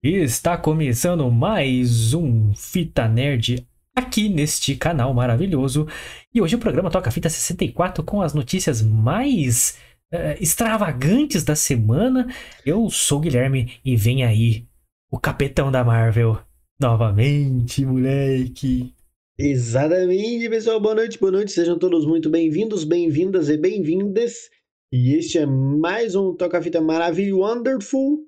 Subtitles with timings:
[0.00, 5.88] Está começando mais um Fita Nerd aqui neste canal maravilhoso.
[6.32, 9.76] E hoje o programa toca Fita 64 com as notícias mais
[10.14, 12.32] uh, extravagantes da semana.
[12.64, 14.68] Eu sou Guilherme e vem aí
[15.10, 16.38] o capitão da Marvel
[16.80, 18.94] novamente, moleque.
[19.36, 20.78] Exatamente, pessoal.
[20.78, 21.50] Boa noite, boa noite.
[21.50, 24.48] Sejam todos muito bem-vindos, bem-vindas e bem-vindas.
[24.92, 28.27] E este é mais um Toca Fita Maravilhoso Wonderful.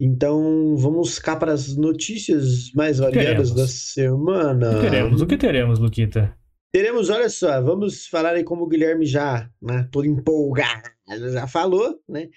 [0.00, 4.70] Então, vamos cá para as notícias mais variadas da semana.
[4.70, 5.22] O que teremos?
[5.22, 6.36] O que teremos, Luquita?
[6.72, 10.90] Teremos, olha só, vamos falar aí como o Guilherme já, né, todo empolgado,
[11.32, 12.28] já falou, né?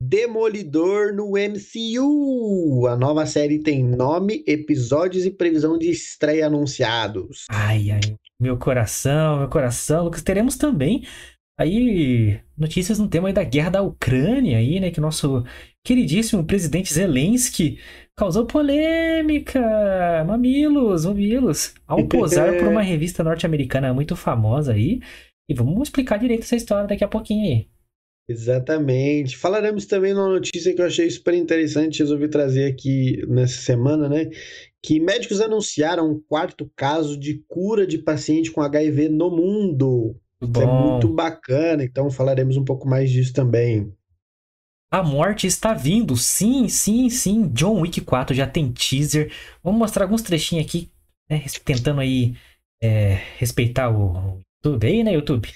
[0.00, 2.86] Demolidor no MCU.
[2.86, 7.44] A nova série tem nome, episódios e previsão de estreia anunciados.
[7.50, 8.00] Ai, ai,
[8.40, 10.04] meu coração, meu coração.
[10.04, 11.04] Lucas, teremos também
[11.58, 15.44] aí notícias no tema da guerra da Ucrânia aí, né, que nosso
[15.84, 17.78] queridíssimo presidente Zelensky
[18.16, 19.60] causou polêmica,
[20.26, 25.00] mamilos, mamilos, ao posar por uma revista norte-americana muito famosa aí.
[25.48, 27.68] E vamos explicar direito essa história daqui a pouquinho aí.
[28.26, 29.36] Exatamente.
[29.36, 34.30] Falaremos também numa notícia que eu achei super interessante, resolvi trazer aqui nessa semana, né?
[34.82, 40.18] Que médicos anunciaram um quarto caso de cura de paciente com HIV no mundo.
[40.50, 43.92] Isso é muito bacana, então falaremos um pouco mais disso também.
[44.90, 47.48] A morte está vindo, sim, sim, sim.
[47.48, 49.32] John Wick 4 já tem teaser.
[49.62, 50.88] Vamos mostrar alguns trechinhos aqui,
[51.28, 52.36] né, tentando aí
[52.80, 55.48] é, respeitar o YouTube aí, né, YouTube?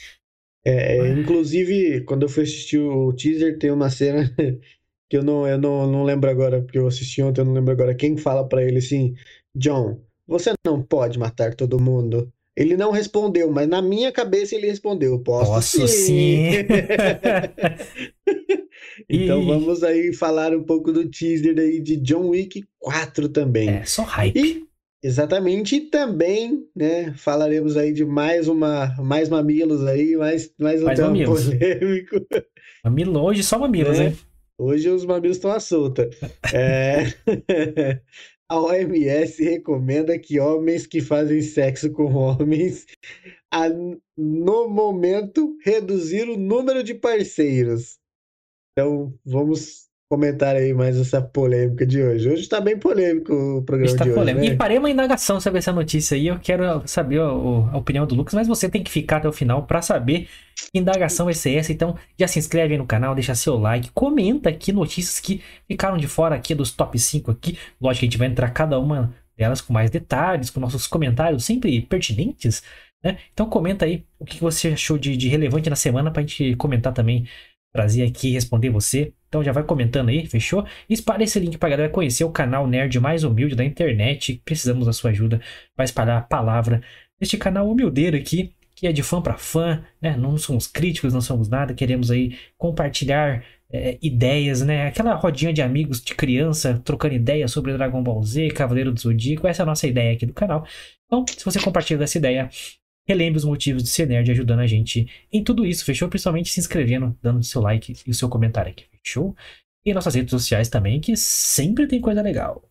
[0.67, 4.28] É, é, inclusive, quando eu fui assistir o teaser, tem uma cena
[5.08, 7.73] que eu não, eu não, não lembro agora, porque eu assisti ontem, eu não lembro
[7.73, 7.95] agora.
[7.95, 9.14] Quem fala para ele assim,
[9.55, 12.30] John, você não pode matar todo mundo.
[12.59, 15.89] Ele não respondeu, mas na minha cabeça ele respondeu: Posso, Posso sim.
[16.51, 16.51] sim.
[19.09, 19.47] então e...
[19.47, 23.69] vamos aí falar um pouco do teaser aí de John Wick 4 também.
[23.69, 24.36] É, só hype.
[24.36, 24.64] E,
[25.01, 30.86] exatamente, e também, né, falaremos aí de mais uma, mais mamilos aí, mais, mais um
[30.86, 31.45] mais tema mamilos.
[31.45, 32.17] polêmico.
[32.85, 34.07] Mamilo, hoje só mamilos, né?
[34.07, 34.19] hein?
[34.58, 36.11] Hoje os mamilos estão à solta.
[36.52, 37.05] é...
[38.51, 42.86] A OMS recomenda que homens que fazem sexo com homens,
[43.53, 43.69] a,
[44.17, 47.98] no momento, reduzir o número de parceiros.
[48.73, 52.30] Então, vamos comentar aí mais essa polêmica de hoje.
[52.30, 54.41] Hoje está bem polêmico o programa está de polêmico.
[54.41, 54.48] hoje.
[54.48, 54.55] Né?
[54.55, 56.29] E parei uma indagação sobre essa notícia aí.
[56.29, 59.33] Eu quero saber a, a, opinião do Lucas, mas você tem que ficar até o
[59.33, 60.27] final para saber
[60.73, 61.73] que indagação vai ser essa.
[61.73, 65.98] Então, já se inscreve aí no canal, deixa seu like, comenta aqui notícias que ficaram
[65.98, 67.58] de fora aqui dos top 5 aqui.
[67.79, 71.45] Lógico que a gente vai entrar cada uma delas com mais detalhes, com nossos comentários
[71.45, 72.63] sempre pertinentes.
[73.05, 73.19] Né?
[73.33, 76.57] Então comenta aí o que você achou de, de relevante na semana para a gente
[76.57, 77.29] comentar também
[77.78, 79.12] trazer aqui responder você.
[79.28, 80.66] Então já vai comentando aí, fechou?
[80.90, 84.42] Espalhe esse link pra galera conhecer o canal nerd mais humilde da internet.
[84.44, 85.40] Precisamos da sua ajuda
[85.77, 86.83] para espalhar a palavra
[87.20, 90.16] deste canal humildeiro aqui, que é de fã para fã, né?
[90.16, 94.89] Não somos críticos, não somos nada, queremos aí compartilhar é, ideias, né?
[94.89, 99.46] Aquela rodinha de amigos de criança trocando ideias sobre Dragon Ball Z, Cavaleiro do Zodíaco.
[99.46, 100.66] Essa é a nossa ideia aqui do canal.
[101.06, 102.50] Então, se você compartilha essa ideia,
[103.08, 106.08] relembre os motivos de ser nerd ajudando a gente em tudo isso, fechou?
[106.08, 109.35] Principalmente se inscrevendo, dando seu like e o seu comentário aqui, fechou?
[109.85, 112.70] E nossas redes sociais também, que sempre tem coisa legal.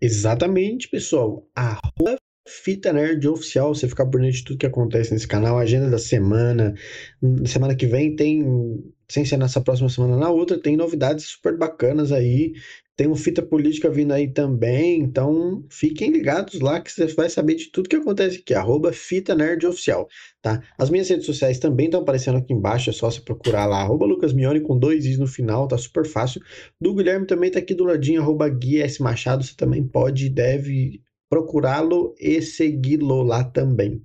[0.00, 1.44] Exatamente, pessoal.
[1.54, 5.90] Arroba Fita Nerd Oficial, você ficar por dentro de tudo que acontece nesse canal, agenda
[5.90, 6.74] da semana.
[7.46, 8.44] Semana que vem tem,
[9.08, 12.52] sem ser nessa próxima semana, na outra, tem novidades super bacanas aí.
[12.96, 17.56] Tem um Fita Política vindo aí também, então fiquem ligados lá que você vai saber
[17.56, 20.08] de tudo que acontece aqui, arroba Fita Nerd Oficial,
[20.40, 20.62] tá?
[20.78, 24.06] As minhas redes sociais também estão aparecendo aqui embaixo, é só você procurar lá, arroba
[24.06, 26.40] Lucas Mione com dois is no final, tá super fácil.
[26.80, 29.02] Do Guilherme também tá aqui do ladinho, arroba S.
[29.02, 34.00] Machado, você também pode e deve procurá-lo e segui-lo lá também.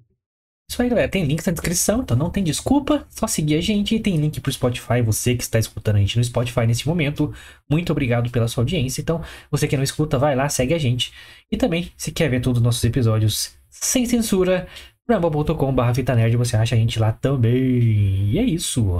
[0.69, 1.09] Isso aí, galera.
[1.09, 3.03] Tem links na descrição, então não tem desculpa.
[3.09, 3.95] Só seguir a gente.
[3.95, 5.01] E tem link pro Spotify.
[5.03, 7.33] Você que está escutando a gente no Spotify nesse momento,
[7.67, 9.01] muito obrigado pela sua audiência.
[9.01, 11.11] Então, você que não escuta, vai lá, segue a gente.
[11.51, 14.67] E também, se quer ver todos os nossos episódios sem censura,
[15.09, 18.29] rumble.com.br Nerd, você acha a gente lá também.
[18.29, 18.97] E é isso.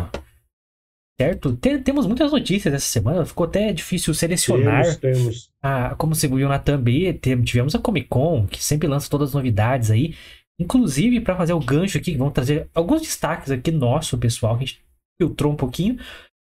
[1.22, 1.56] Certo?
[1.58, 3.26] Tem, temos muitas notícias essa semana.
[3.26, 4.86] Ficou até difícil selecionar.
[4.98, 5.50] Temos, temos.
[5.62, 9.36] A, como você viu na Thumb, tivemos a Comic Con, que sempre lança todas as
[9.36, 10.16] novidades aí.
[10.60, 14.68] Inclusive, para fazer o gancho aqui, vamos trazer alguns destaques aqui nosso, pessoal, que a
[14.68, 14.84] gente
[15.20, 15.98] filtrou um pouquinho.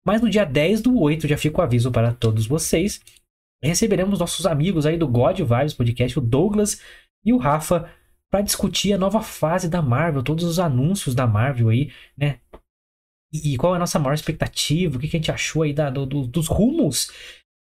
[0.06, 3.00] Mas no dia 10 do 8, já fica o aviso para todos vocês.
[3.62, 6.80] Receberemos nossos amigos aí do God Vibes Podcast, o Douglas
[7.24, 7.90] e o Rafa,
[8.30, 12.38] para discutir a nova fase da Marvel, todos os anúncios da Marvel aí, né?
[13.32, 15.72] E, e qual é a nossa maior expectativa, o que, que a gente achou aí
[15.72, 17.10] da, do, do, dos rumos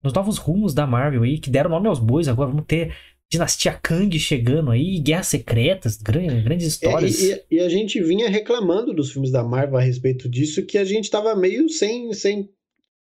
[0.03, 2.51] nos novos rumos da Marvel aí, que deram nome aos bois agora.
[2.51, 2.97] Vamos ter
[3.31, 7.23] Dinastia Kang chegando aí, Guerras Secretas, grandes, grandes histórias.
[7.23, 10.77] É, e, e, a gente vinha reclamando dos filmes da Marvel a respeito disso, que
[10.77, 12.51] a gente tava meio sem, sem.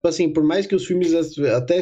[0.05, 1.13] Assim, por mais que os filmes
[1.45, 1.79] até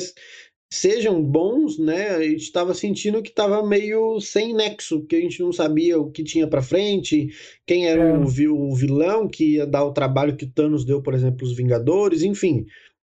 [0.71, 2.09] sejam bons, né?
[2.09, 6.09] A gente estava sentindo que estava meio sem nexo, que a gente não sabia o
[6.09, 7.27] que tinha para frente,
[7.65, 8.17] quem era é.
[8.17, 11.55] o, o, vilão que ia dar o trabalho que o Thanos deu, por exemplo, os
[11.55, 12.65] Vingadores, enfim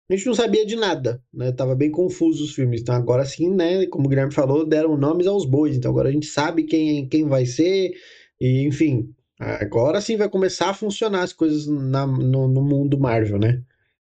[0.09, 1.51] a gente não sabia de nada, né?
[1.51, 2.81] Tava bem confuso os filmes.
[2.81, 3.85] Então agora sim, né?
[3.87, 5.75] Como o Guilherme falou, deram nomes aos bois.
[5.75, 7.91] Então agora a gente sabe quem, quem vai ser.
[8.39, 13.37] E enfim, agora sim vai começar a funcionar as coisas na, no, no mundo Marvel,
[13.37, 13.61] né?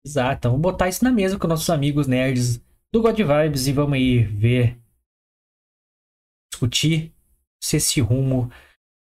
[0.04, 0.38] Exato.
[0.38, 3.94] Então vamos botar isso na mesa com nossos amigos nerds do God Vibes e vamos
[3.94, 4.78] aí ver,
[6.50, 7.12] discutir
[7.62, 8.50] se esse rumo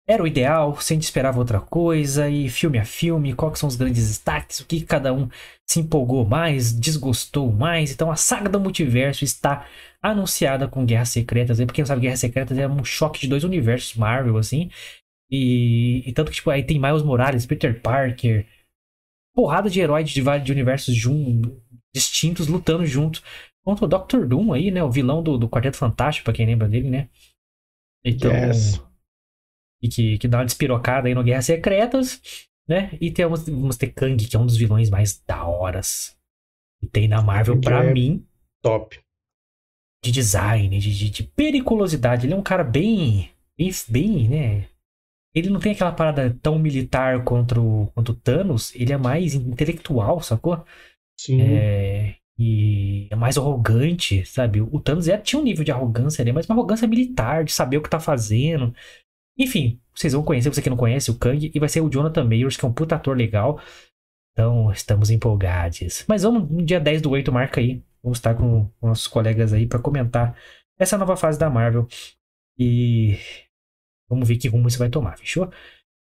[0.08, 3.69] era o ideal, se a gente esperava outra coisa, e filme a filme, quais são
[3.69, 5.28] os grandes destaques, o que cada um
[5.69, 7.93] se empolgou mais, desgostou mais.
[7.93, 9.69] Então a saga do multiverso está
[10.00, 11.58] anunciada com Guerras Secretas.
[11.58, 14.70] Pra quem não sabe, Guerras Secretas é um choque de dois universos Marvel, assim.
[15.31, 18.46] E, e tanto que, tipo, aí tem Miles Morales, Peter Parker,
[19.37, 21.43] porrada de heróis de vários universos jun,
[21.94, 23.22] distintos lutando junto
[23.62, 24.82] contra o Doctor Doom aí, né?
[24.82, 27.10] O vilão do, do Quarteto Fantástico, pra quem lembra dele, né?
[28.02, 28.32] Então.
[28.32, 28.88] Yes
[29.82, 32.20] e que, que dá uma despirocada aí no Guerras Secretas,
[32.69, 32.90] né?
[33.00, 36.16] E temos, vamos ter Kang, que é um dos vilões mais da horas
[36.80, 38.25] que tem na Marvel, para é mim.
[38.62, 38.98] Top.
[40.04, 42.26] De design, de, de, de, periculosidade.
[42.26, 44.69] Ele é um cara bem, bem, bem, né?
[45.34, 49.34] Ele não tem aquela parada tão militar contra o, contra o Thanos, ele é mais
[49.34, 50.64] intelectual, sacou?
[51.19, 51.40] Sim.
[51.42, 54.60] É, e é mais arrogante, sabe?
[54.60, 57.76] O Thanos é, tinha um nível de arrogância ali, mas uma arrogância militar, de saber
[57.76, 58.74] o que tá fazendo,
[59.38, 62.25] enfim, vocês vão conhecer, você que não conhece, o Kang, e vai ser o Jonathan
[62.25, 63.61] Mayers, que é um puta ator legal.
[64.32, 66.05] Então, estamos empolgados.
[66.08, 67.82] Mas vamos, no dia 10 do 8, marca aí.
[68.02, 70.37] Vamos estar com, nossos colegas aí para comentar
[70.79, 71.87] essa nova fase da Marvel.
[72.58, 73.17] E
[74.08, 75.50] vamos ver que rumo isso vai tomar, fechou?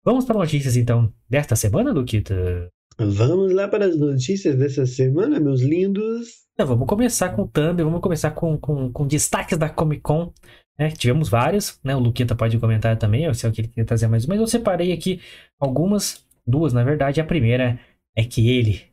[0.03, 2.69] Vamos para notícias então desta semana, Luquita?
[2.97, 6.45] Vamos lá para as notícias dessa semana, meus lindos.
[6.53, 10.33] Então, vamos começar com o Thumb, vamos começar com, com, com destaques da Comic Con
[10.79, 10.89] né?
[10.91, 11.95] Tivemos vários, né?
[11.95, 14.47] O Luquita pode comentar também, eu sei o que ele quer trazer mais, mas eu
[14.47, 15.21] separei aqui
[15.59, 17.19] algumas, duas na verdade.
[17.19, 17.79] A primeira
[18.15, 18.83] é que ele,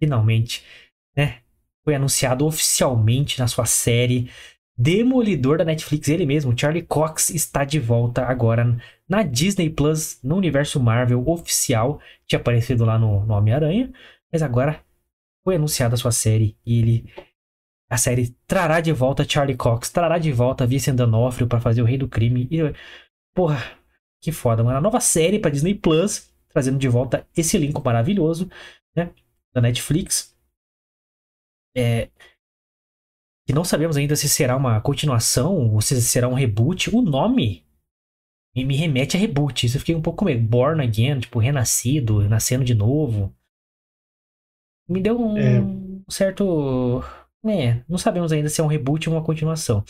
[0.00, 0.64] finalmente,
[1.16, 1.40] né?
[1.84, 4.28] Foi anunciado oficialmente na sua série
[4.78, 8.76] Demolidor da Netflix, ele mesmo, Charlie Cox, está de volta agora
[9.08, 11.98] na Disney Plus, no universo Marvel oficial.
[12.26, 13.90] Tinha aparecido lá no, no Homem-Aranha,
[14.30, 14.78] mas agora
[15.42, 17.12] foi anunciada a sua série e ele
[17.88, 21.84] a série trará de volta Charlie Cox, trará de volta Vincent D'Onofrio para fazer o
[21.84, 22.48] Rei do Crime.
[22.50, 22.58] E,
[23.34, 23.62] porra,
[24.20, 24.78] que foda, mano.
[24.78, 28.50] A nova série para Disney Plus, trazendo de volta esse elenco maravilhoso,
[28.94, 29.12] né?
[29.54, 30.34] Da Netflix.
[31.76, 32.08] É,
[33.46, 36.94] que não sabemos ainda se será uma continuação ou se será um reboot.
[36.94, 37.64] O nome
[38.56, 39.64] me remete a reboot.
[39.64, 43.32] Isso eu fiquei um pouco meio born again, tipo, renascido, nascendo de novo.
[44.88, 45.62] Me deu um é.
[46.08, 47.04] certo
[47.44, 49.84] é, não sabemos ainda se é um reboot ou uma continuação.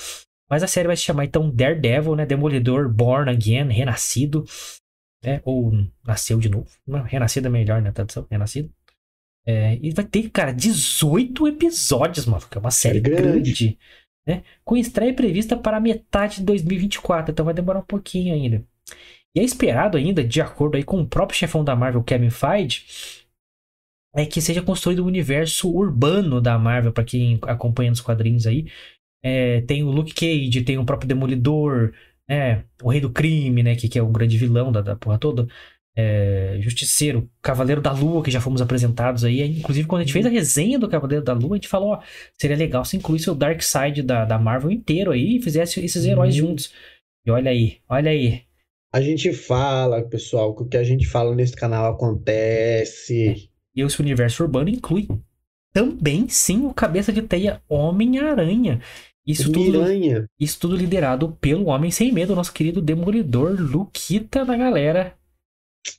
[0.49, 2.25] Mas a série vai se chamar então Daredevil, né?
[2.25, 4.45] Demolidor Born Again, Renascido.
[5.25, 5.41] Né?
[5.45, 5.73] Ou
[6.07, 6.71] Nasceu de novo.
[7.07, 7.91] Renascido é melhor, né?
[7.91, 8.71] Tradução, Renascido.
[9.45, 12.47] É, e vai ter, cara, 18 episódios, mano.
[12.49, 13.23] Que é uma série é grande.
[13.23, 13.79] grande
[14.27, 14.43] né?
[14.65, 17.33] Com estreia prevista para metade de 2024.
[17.33, 18.65] Então vai demorar um pouquinho ainda.
[19.35, 23.26] E é esperado ainda, de acordo aí com o próprio chefão da Marvel, Kevin Feige,
[24.17, 28.67] é que seja construído um universo urbano da Marvel, para quem acompanha nos quadrinhos aí.
[29.23, 31.93] É, tem o Luke Cage, tem o próprio Demolidor,
[32.29, 32.65] né?
[32.83, 33.77] O Rei do Crime, né?
[33.77, 35.47] Que, que é o grande vilão da, da porra toda.
[35.95, 39.41] É, Justiceiro, Cavaleiro da Lua, que já fomos apresentados aí.
[39.59, 42.01] Inclusive, quando a gente fez a resenha do Cavaleiro da Lua, a gente falou: ó,
[42.39, 46.07] seria legal se incluísse o Dark Side da, da Marvel inteiro aí e fizesse esses
[46.07, 46.49] heróis uhum.
[46.49, 46.73] juntos.
[47.27, 48.43] E olha aí, olha aí.
[48.95, 53.51] A gente fala, pessoal, que o que a gente fala nesse canal acontece.
[53.77, 55.07] E esse universo urbano inclui
[55.73, 58.81] também, sim, o cabeça de teia Homem-Aranha.
[59.27, 59.81] Isso tudo,
[60.41, 65.15] isso tudo liderado pelo Homem Sem Medo, nosso querido Demolidor Luquita da galera.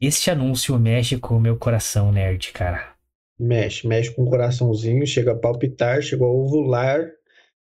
[0.01, 2.95] Este anúncio mexe com o meu coração nerd, cara.
[3.39, 7.11] Mexe, mexe com o coraçãozinho, chega a palpitar, chegou a ovular,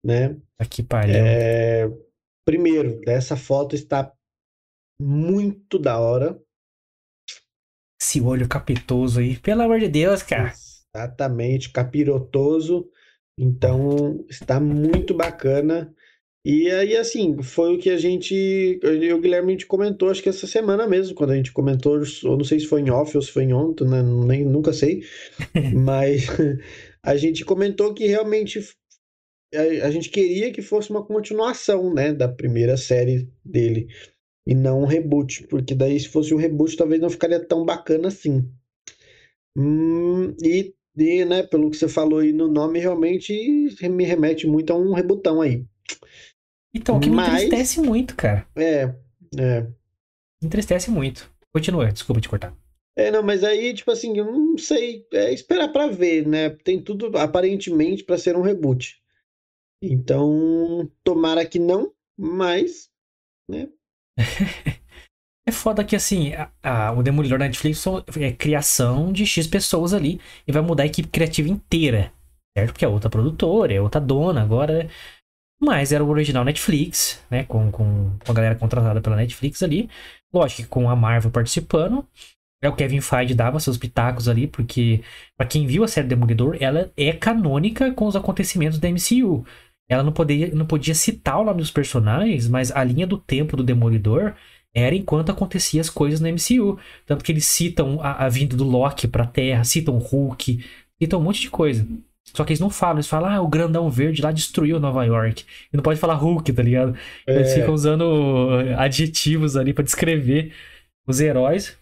[0.04, 0.36] né?
[0.58, 1.16] Aqui pariu.
[1.16, 1.88] É...
[2.44, 4.12] Primeiro, essa foto está
[5.00, 6.40] muito da hora.
[8.02, 10.52] Esse olho capitoso aí, pelo amor de Deus, cara.
[10.96, 12.90] Exatamente, capirotoso.
[13.38, 15.94] Então, está muito bacana.
[16.44, 18.80] E aí, assim, foi o que a gente.
[18.82, 22.02] Eu o Guilherme a gente comentou, acho que essa semana mesmo, quando a gente comentou,
[22.24, 24.02] ou não sei se foi em off ou se foi em ontem, né?
[24.02, 25.04] Nem, nunca sei.
[25.72, 26.26] Mas
[27.04, 28.68] a gente comentou que realmente
[29.54, 33.88] a, a gente queria que fosse uma continuação, né, da primeira série dele
[34.46, 38.08] e não um reboot, porque daí se fosse um reboot talvez não ficaria tão bacana
[38.08, 38.50] assim.
[39.56, 43.34] Hum, e, e, né, pelo que você falou aí no nome, realmente
[43.84, 45.66] me remete muito a um rebutão aí.
[46.74, 48.48] Então, o que Mas, me entristece muito, cara.
[48.56, 48.96] É,
[49.38, 49.62] é.
[50.42, 51.30] Me entristece muito.
[51.54, 52.56] Continua, desculpa te cortar.
[52.96, 56.50] É, não, mas aí, tipo assim, eu não sei, é esperar para ver, né?
[56.50, 59.02] Tem tudo aparentemente para ser um reboot.
[59.82, 62.90] Então, tomara que não, mas,
[63.50, 63.70] né?
[65.48, 67.84] é foda que, assim, a, a, o Demolidor da Netflix
[68.20, 72.12] é criação de X pessoas ali e vai mudar a equipe criativa inteira,
[72.58, 72.74] certo?
[72.74, 74.90] Porque é outra produtora, é outra dona agora.
[75.64, 77.44] Mas era o original Netflix, né?
[77.44, 79.90] Com, com, com a galera contratada pela Netflix ali.
[80.34, 82.06] Lógico que com a Marvel participando.
[82.64, 85.04] É o Kevin Feige dava seus pitacos ali, porque
[85.36, 89.44] para quem viu a série Demolidor, ela é canônica com os acontecimentos da MCU.
[89.92, 93.58] Ela não podia, não podia citar o nome dos personagens, mas a linha do tempo
[93.58, 94.34] do Demolidor
[94.74, 96.80] era enquanto acontecia as coisas no MCU.
[97.06, 100.64] Tanto que eles citam a, a vinda do Loki pra Terra, citam Hulk,
[100.98, 101.86] citam um monte de coisa.
[102.24, 105.44] Só que eles não falam, eles falam, ah, o grandão verde lá destruiu Nova York.
[105.74, 106.96] E não pode falar Hulk, tá ligado?
[107.28, 107.36] É.
[107.36, 110.54] Eles ficam usando adjetivos ali para descrever
[111.06, 111.78] os heróis.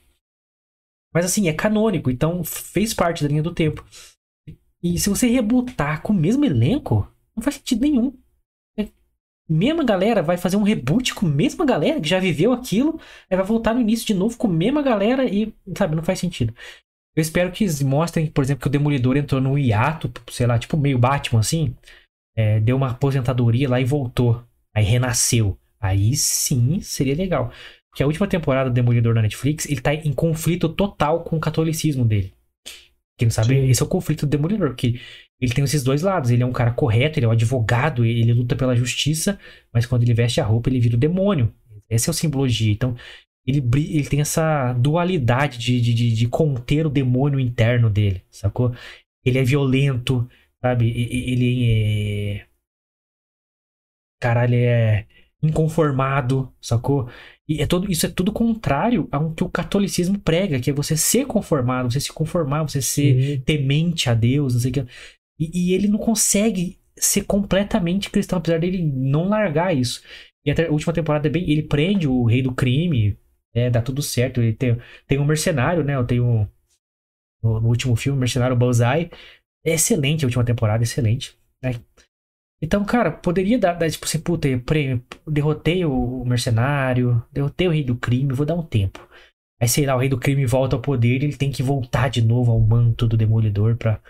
[1.13, 3.85] Mas assim, é canônico, então fez parte da linha do tempo.
[4.81, 7.07] E se você rebutar com o mesmo elenco,
[7.39, 8.13] não faz sentido nenhum.
[8.77, 8.87] É,
[9.49, 13.37] mesma galera vai fazer um reboot com a mesma galera que já viveu aquilo, aí
[13.37, 16.53] vai voltar no início de novo com a mesma galera e, sabe, não faz sentido.
[17.15, 20.77] Eu espero que mostrem, por exemplo, que o Demolidor entrou no hiato, sei lá, tipo
[20.77, 21.75] meio Batman assim,
[22.35, 24.43] é, deu uma aposentadoria lá e voltou.
[24.73, 25.57] Aí renasceu.
[25.79, 27.51] Aí sim seria legal.
[27.89, 31.39] Porque a última temporada do Demolidor na Netflix, ele tá em conflito total com o
[31.39, 32.33] catolicismo dele.
[33.17, 33.69] Quem não sabe, sim.
[33.69, 34.99] esse é o conflito do Demolidor, porque
[35.39, 36.31] ele tem esses dois lados.
[36.31, 39.39] Ele é um cara correto, ele é um advogado, ele luta pela justiça,
[39.73, 41.53] mas quando ele veste a roupa, ele vira o demônio.
[41.89, 42.71] Essa é a simbologia.
[42.71, 42.95] Então,
[43.45, 48.73] ele, ele tem essa dualidade de, de, de, conter o demônio interno dele, sacou?
[49.25, 50.27] Ele é violento,
[50.61, 50.89] sabe?
[50.89, 52.45] Ele é.
[54.21, 55.07] Caralho, ele é
[55.41, 57.09] inconformado, sacou?
[57.47, 60.95] E é todo, isso é tudo contrário ao que o catolicismo prega, que é você
[60.95, 63.41] ser conformado, você se conformar, você ser uhum.
[63.41, 64.85] temente a Deus, não sei o que.
[65.39, 70.03] E, e, ele não consegue ser completamente cristão, apesar dele não largar isso.
[70.45, 71.49] E a última temporada é bem.
[71.49, 73.17] Ele prende o rei do crime,
[73.53, 74.41] é, dá tudo certo.
[74.41, 74.77] Ele tem,
[75.07, 75.95] tem um mercenário, né?
[75.95, 76.49] Eu tenho.
[77.41, 79.09] No, no último filme, Mercenário Bullseye.
[79.65, 81.37] É excelente a última temporada, excelente.
[81.63, 81.75] Né?
[82.61, 84.47] Então, cara, poderia dar, dar tipo assim, puta,
[85.25, 89.07] derrotei o mercenário, derrotei o rei do crime, vou dar um tempo.
[89.61, 92.21] Aí, sei lá, o rei do crime volta ao poder ele tem que voltar de
[92.21, 94.01] novo ao manto do demolidor pra,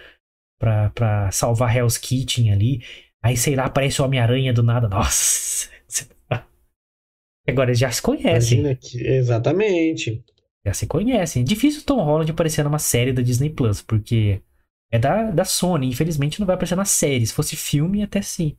[0.60, 2.84] pra, pra salvar Hell's Kitchen ali.
[3.24, 4.88] Aí, sei lá, aparece o Homem-Aranha do nada.
[4.88, 5.70] Nossa!
[7.48, 8.76] Agora eles já se conhecem.
[8.76, 9.06] Que...
[9.08, 10.24] Exatamente.
[10.66, 11.44] Já se conhecem.
[11.44, 14.42] Difícil o Tom Holland aparecer numa série da Disney Plus, porque
[14.92, 15.88] é da, da Sony.
[15.88, 17.26] Infelizmente não vai aparecer na série.
[17.26, 18.56] Se fosse filme, até sim.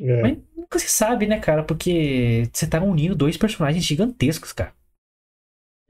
[0.00, 0.22] É.
[0.22, 1.64] Mas nunca se sabe, né, cara?
[1.64, 4.72] Porque você tá unindo dois personagens gigantescos, cara.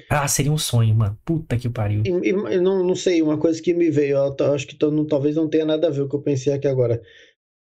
[0.08, 1.18] Ah, seria um sonho, mano.
[1.24, 2.02] Puta que pariu.
[2.04, 5.04] E, e, não, não sei, uma coisa que me veio, eu acho que tô, não,
[5.04, 7.02] talvez não tenha nada a ver com o que eu pensei aqui agora.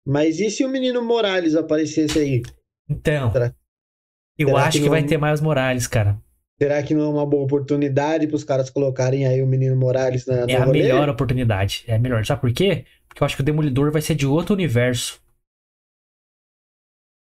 [0.06, 2.42] Mas e se o menino Morales aparecesse aí?
[2.88, 3.32] Então.
[3.32, 3.54] Será,
[4.38, 6.20] eu será acho que, que vai ter mais Morales, cara.
[6.60, 10.24] Será que não é uma boa oportunidade para os caras colocarem aí o menino Morales
[10.26, 10.82] na É a rolê?
[10.82, 11.84] melhor oportunidade.
[11.86, 12.24] É a melhor.
[12.24, 12.84] Sabe por quê?
[13.08, 15.20] Porque eu acho que o Demolidor vai ser de outro universo.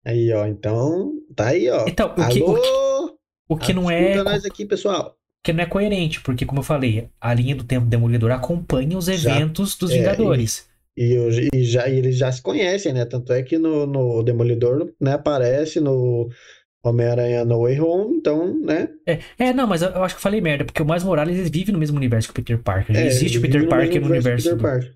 [0.06, 0.48] Aí, ó.
[0.48, 1.86] Então, tá aí, ó.
[1.88, 2.91] Então, o que, o que,
[3.54, 4.24] o que não é.
[4.24, 5.18] nós aqui, pessoal.
[5.44, 8.98] Que não é coerente, porque, como eu falei, a linha do tempo do Demolidor acompanha
[8.98, 10.70] os eventos já, dos é, Vingadores.
[10.96, 13.06] E, e, e, já, e eles já se conhecem, né?
[13.06, 16.30] Tanto é que no, no Demolidor né, aparece no
[16.84, 18.90] Homem-Aranha No Way Home, então, né?
[19.06, 21.50] É, é, não, mas eu acho que eu falei merda, porque o Miles Morales ele
[21.50, 22.96] vive no mesmo universo que o Peter Parker.
[22.96, 24.46] É, existe o Peter Parker no universo.
[24.46, 24.62] Peter do...
[24.62, 24.96] Parker.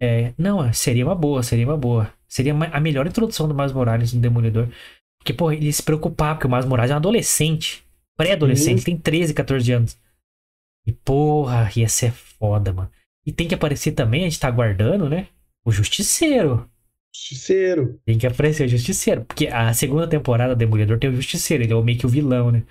[0.00, 2.12] É, não, seria uma boa, seria uma boa.
[2.26, 4.68] Seria a melhor introdução do Miles Morales no Demolidor.
[5.18, 7.83] Porque, pô, ele se preocupar, porque o Miles Morales é um adolescente.
[8.16, 8.84] Pré-adolescente, uhum.
[8.84, 9.98] tem 13, 14 anos.
[10.86, 12.90] E, porra, ia ser foda, mano.
[13.26, 15.28] E tem que aparecer também, a gente tá aguardando, né?
[15.64, 16.68] O Justiceiro.
[17.14, 18.00] Justiceiro.
[18.04, 19.24] Tem que aparecer o Justiceiro.
[19.24, 21.62] Porque a segunda temporada do Demolidor tem o Justiceiro.
[21.62, 22.64] Ele é meio que o vilão, né?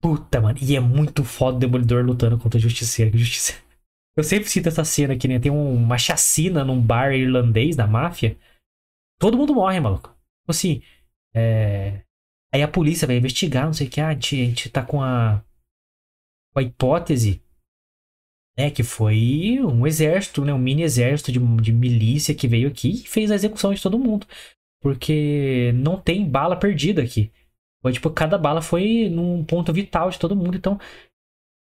[0.00, 0.58] Puta, mano.
[0.60, 3.14] E é muito foda o Demolidor lutando contra o Justiceiro.
[3.14, 3.62] O Justiceiro.
[4.16, 5.38] Eu sempre cito essa cena aqui, né?
[5.38, 8.36] Tem uma chacina num bar irlandês da máfia.
[9.18, 10.08] Todo mundo morre, maluco.
[10.08, 10.82] Tipo assim,
[11.34, 12.02] é...
[12.52, 14.00] Aí a polícia vai investigar, não sei o que.
[14.00, 15.42] Ah, a gente, a gente tá com a...
[16.52, 17.42] com a hipótese
[18.56, 20.52] É, que foi um exército, né?
[20.52, 23.98] Um mini exército de, de milícia que veio aqui e fez a execução de todo
[23.98, 24.26] mundo.
[24.82, 27.32] Porque não tem bala perdida aqui.
[27.80, 30.56] Foi tipo, cada bala foi num ponto vital de todo mundo.
[30.56, 30.78] Então,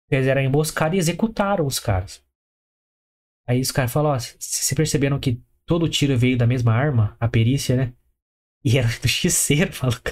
[0.09, 2.23] fizeram a emboscada e executaram os caras.
[3.47, 7.27] Aí os caras falaram, ó, se perceberam que todo tiro veio da mesma arma, a
[7.27, 7.93] perícia, né?
[8.63, 10.11] E era do xceiro, maluco.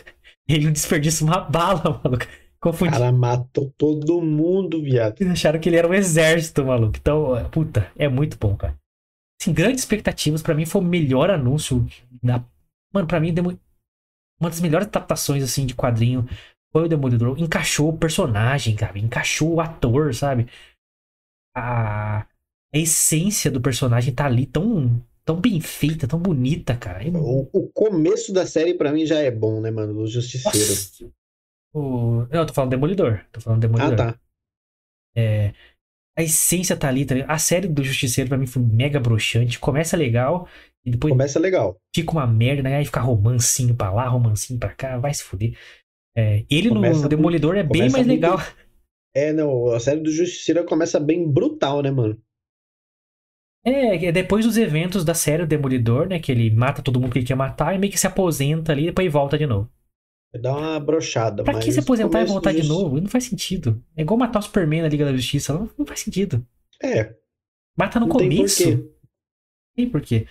[0.49, 2.25] Ele não desperdiça uma bala, maluco.
[2.59, 2.89] Confundi.
[2.89, 5.21] O cara matou todo mundo, viado.
[5.21, 6.97] Eles acharam que ele era um exército, maluco.
[6.99, 8.75] Então, puta, é muito bom, cara.
[9.39, 10.41] Assim, grandes expectativas.
[10.41, 11.87] para mim foi o melhor anúncio.
[12.21, 12.43] Da...
[12.93, 13.33] Mano, pra mim,
[14.41, 16.27] uma das melhores adaptações, assim, de quadrinho
[16.73, 17.39] foi o Demolidor.
[17.39, 18.99] Encaixou o personagem, cara.
[18.99, 20.47] Encaixou o ator, sabe?
[21.55, 22.21] A,
[22.73, 27.07] a essência do personagem tá ali tão, tão bem feita, tão bonita, cara.
[27.07, 27.11] É...
[27.11, 30.01] O, o, começo da série para mim já é bom, né, mano?
[30.01, 30.57] O Justiceiro.
[30.57, 31.11] Nossa.
[31.71, 32.27] O...
[32.31, 33.23] Não, eu tô falando Demolidor.
[33.31, 33.93] Tô falando Demolidor.
[33.93, 34.19] Ah, tá.
[35.15, 35.53] É...
[36.17, 39.59] A essência tá ali, tá A série do Justiceiro pra mim foi mega broxante.
[39.59, 40.47] Começa legal
[40.83, 41.11] e depois.
[41.11, 41.77] Começa legal.
[41.95, 42.77] Fica uma merda, né?
[42.77, 45.55] Aí fica romancinho pra lá, romancinho pra cá, vai se fuder.
[46.17, 46.43] É...
[46.49, 48.07] Ele começa no Demolidor é bem mais muito...
[48.07, 48.39] legal.
[49.15, 52.19] É, não, a série do Justiceiro começa bem brutal, né, mano?
[53.65, 56.19] É, é depois dos eventos da série Demolidor, né?
[56.19, 58.83] Que ele mata todo mundo que ele quer matar e meio que se aposenta ali
[58.83, 59.69] e depois volta de novo.
[60.41, 61.43] Dá uma brochada.
[61.43, 63.01] Pra que se aposentar e voltar de novo?
[63.01, 63.83] Não faz sentido.
[63.97, 65.53] É igual matar o Superman na Liga da Justiça.
[65.53, 66.45] Não, não faz sentido.
[66.83, 67.15] É.
[67.77, 68.63] Mata no não começo.
[68.63, 68.93] Tem porquê.
[69.75, 70.27] Tem porquê.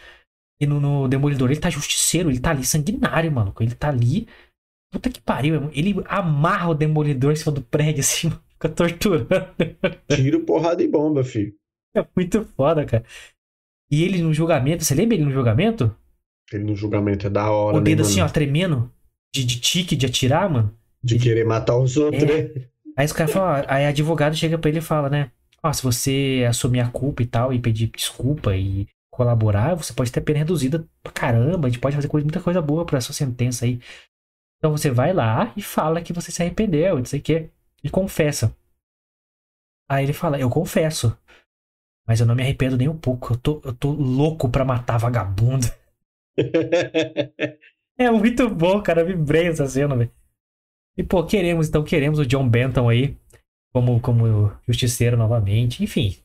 [0.60, 3.62] E no, no, Demolidor ele tá justiceiro, ele tá ali sanguinário, maluco.
[3.62, 4.28] Ele tá ali.
[4.92, 9.28] Puta que pariu, ele amarra o Demolidor em cima do prédio assim, fica torturando.
[10.08, 11.54] Tiro, porrada e bomba, filho.
[11.98, 13.04] É muito foda, cara.
[13.90, 15.94] E ele no julgamento, você lembra ele no julgamento?
[16.52, 18.90] Ele no julgamento é da hora, O dedo né, assim, ó, tremendo
[19.34, 20.74] de, de tique de atirar, mano.
[21.02, 22.26] De, querer matar os outros, é.
[22.26, 22.68] né?
[22.96, 25.30] Aí os caras falam, aí advogado chega pra ele e fala, né?
[25.62, 30.12] Ó, se você assumir a culpa e tal, e pedir desculpa e colaborar, você pode
[30.12, 33.14] ter pena reduzida pra caramba, a gente pode fazer coisa, muita coisa boa pra sua
[33.14, 33.80] sentença aí.
[34.58, 37.50] Então você vai lá e fala que você se arrependeu, não sei o quê.
[37.82, 38.54] E confessa.
[39.88, 41.16] Aí ele fala, eu confesso.
[42.08, 43.34] Mas eu não me arrependo nem um pouco.
[43.34, 45.66] Eu tô, eu tô louco pra matar vagabundo.
[48.00, 49.00] É muito bom, cara.
[49.00, 50.08] Eu vibrei essa cena, velho.
[50.96, 53.16] E, pô, queremos, então, queremos o John Benton aí
[53.72, 55.82] como, como justiceiro novamente.
[55.82, 56.16] Enfim.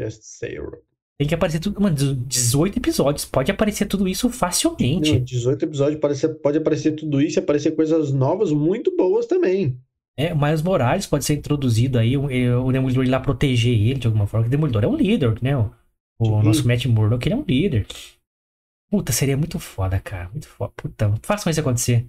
[0.00, 0.80] Justiceiro.
[1.18, 1.80] Tem que aparecer tudo.
[1.80, 3.24] Mano, 18 episódios.
[3.24, 5.14] Pode aparecer tudo isso facilmente.
[5.14, 9.26] Não, 18 episódios pode, ser, pode aparecer tudo isso e aparecer coisas novas muito boas
[9.26, 9.76] também.
[10.18, 13.98] É, o Miles Morales pode ser introduzido aí, o, o Demolidor ir lá proteger ele
[13.98, 14.46] de alguma forma.
[14.46, 15.56] O Demolidor é um líder, né?
[15.56, 15.70] O,
[16.18, 17.86] o nosso Matt Murdock, ele é um líder.
[18.90, 20.30] Puta, seria muito foda, cara.
[20.30, 20.72] Muito foda.
[20.74, 22.06] Puta, façam isso acontecer.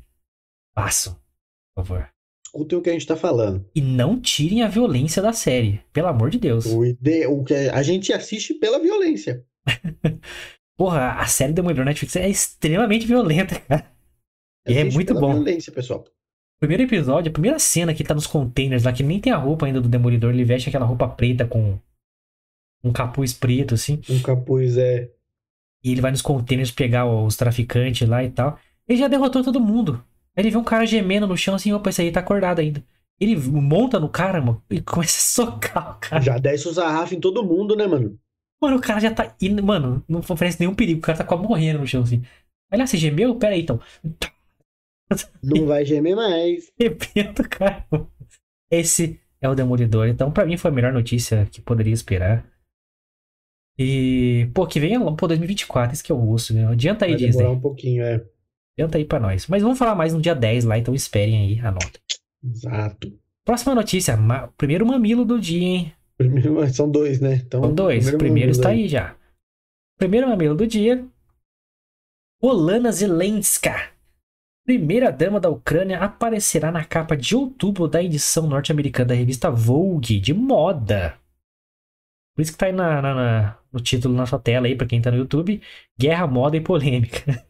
[0.73, 1.15] Façam,
[1.75, 2.09] por favor.
[2.45, 3.69] Escutem o que a gente tá falando.
[3.75, 5.81] E não tirem a violência da série.
[5.91, 6.65] Pelo amor de Deus.
[6.65, 7.25] O, ide...
[7.27, 9.45] o que a gente assiste pela violência.
[10.77, 13.91] Porra, a série Demolidor Netflix é extremamente violenta, cara.
[14.67, 15.33] E é muito bom.
[15.33, 16.05] violência, pessoal.
[16.59, 19.65] Primeiro episódio, a primeira cena que tá nos containers lá, que nem tem a roupa
[19.65, 21.77] ainda do Demolidor, ele veste aquela roupa preta com
[22.83, 24.01] um capuz preto, assim.
[24.09, 25.09] Um capuz, é.
[25.83, 28.59] E ele vai nos containers pegar os traficantes lá e tal.
[28.87, 30.03] Ele já derrotou todo mundo.
[30.35, 32.83] Aí ele vê um cara gemendo no chão assim, opa, esse aí tá acordado ainda.
[33.19, 36.21] Ele monta no cara, mano, e começa a socar o cara.
[36.21, 38.17] Já desce os arrafos em todo mundo, né, mano?
[38.61, 39.63] Mano, o cara já tá indo.
[39.63, 40.99] Mano, não oferece nenhum perigo.
[40.99, 42.23] O cara tá quase morrendo no chão assim.
[42.71, 43.35] Olha lá, você gemeu?
[43.35, 43.79] Pera aí então.
[45.43, 46.71] Não vai gemer mais.
[46.79, 47.85] Arrebenta, cara.
[48.69, 50.07] Esse é o Demolidor.
[50.07, 52.45] Então, pra mim, foi a melhor notícia que poderia esperar.
[53.79, 56.67] E, pô, que venha pô, 2024, isso que eu ouço, né?
[56.67, 57.45] Adianta aí, Vai Disney.
[57.45, 58.25] um pouquinho, é.
[58.77, 59.47] Adianta aí pra nós.
[59.47, 61.99] Mas vamos falar mais no dia 10 lá, então esperem aí a nota.
[62.43, 63.13] Exato.
[63.45, 64.47] Próxima notícia, ma...
[64.57, 65.93] primeiro mamilo do dia, hein?
[66.17, 67.35] Primeiro, são dois, né?
[67.45, 68.81] Então, são dois, primeiro o primeiro está aí.
[68.81, 69.15] aí já.
[69.97, 71.05] Primeiro mamilo do dia.
[72.41, 73.75] Olana Zelenska,
[74.67, 80.19] primeira dama da Ucrânia, aparecerá na capa de outubro da edição norte-americana da revista Vogue
[80.19, 81.17] de moda.
[82.35, 84.85] Por isso que tá aí na, na, na, no título na sua tela aí, pra
[84.85, 85.61] quem tá no YouTube,
[85.97, 87.47] Guerra, Moda e Polêmica.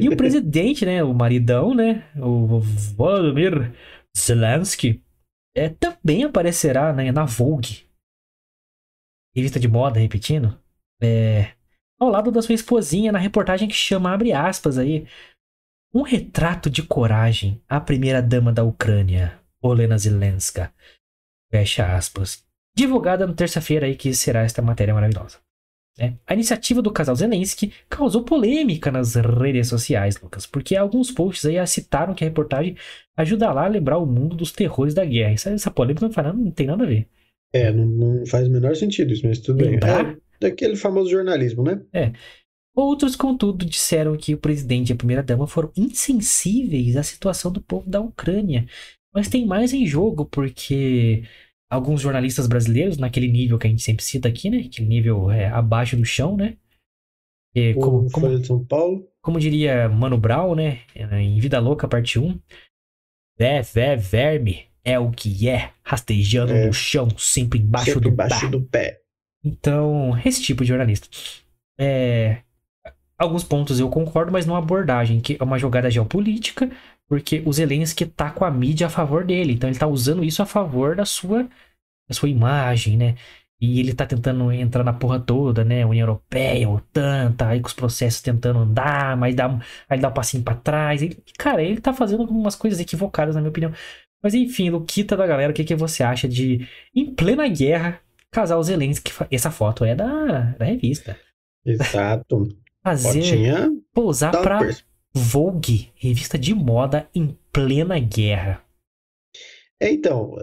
[0.00, 3.74] e o presidente, né, o maridão, né, o Volodymyr
[4.16, 5.02] Zelensky,
[5.56, 7.84] é, também aparecerá né, na Vogue.
[9.34, 10.56] Revista de moda, repetindo.
[11.02, 11.52] É,
[12.02, 15.06] ao lado da sua esposinha na reportagem que chama, abre aspas aí,
[15.94, 20.72] um retrato de coragem à primeira dama da Ucrânia, Olena Zelenska.
[21.50, 25.38] Fecha aspas divulgada na terça-feira aí que será esta matéria maravilhosa.
[25.98, 26.14] É.
[26.26, 31.64] A iniciativa do casal Zelensky causou polêmica nas redes sociais, Lucas, porque alguns posts aí
[31.66, 32.76] citaram que a reportagem
[33.14, 35.34] ajuda lá a lembrar o mundo dos terrores da guerra.
[35.34, 37.06] Essa, essa polêmica não, não tem nada a ver.
[37.52, 40.04] É, não, não faz o menor sentido isso, mas tudo Lembrar?
[40.04, 40.16] bem.
[40.16, 41.82] É daquele famoso jornalismo, né?
[42.74, 47.88] Outros, contudo, disseram que o presidente e a primeira-dama foram insensíveis à situação do povo
[47.88, 48.66] da Ucrânia.
[49.14, 51.24] Mas tem mais em jogo, porque
[51.70, 54.58] alguns jornalistas brasileiros, naquele nível que a gente sempre cita aqui, né?
[54.58, 56.56] Aquele nível é, abaixo do chão, né?
[57.54, 59.06] É, como, como, de São Paulo.
[59.20, 60.80] como diria Mano Brown, né?
[60.96, 62.40] Em Vida Louca, parte 1.
[63.38, 66.66] Vé, vé, verme é o que é, rastejando É.
[66.66, 69.00] no chão, sempre embaixo sempre do embaixo do pé.
[69.44, 71.08] Então, esse tipo de jornalista.
[71.78, 72.42] É,
[73.24, 76.70] alguns pontos eu concordo, mas não a abordagem, que é uma jogada geopolítica,
[77.08, 80.42] porque o Zelensky tá com a mídia a favor dele, então ele tá usando isso
[80.42, 81.44] a favor da sua,
[82.08, 83.16] da sua imagem, né?
[83.60, 85.86] E ele tá tentando entrar na porra toda, né?
[85.86, 90.12] União Europeia, OTAN, tá aí com os processos tentando andar, mas dá, aí dá um
[90.12, 91.00] passinho pra trás.
[91.02, 93.72] Ele- cara, ele tá fazendo algumas coisas equivocadas, na minha opinião.
[94.22, 98.00] Mas enfim, Luquita da galera, o que, que você acha de, em plena guerra,
[98.32, 99.12] casar o Zelensky?
[99.30, 101.16] Essa foto é da, da revista.
[101.64, 102.48] Exato.
[102.82, 103.70] Fazer, Fotinha.
[103.94, 104.82] pousar pra perce-
[105.14, 108.62] Vogue, revista de moda em plena guerra.
[109.80, 110.36] É, então,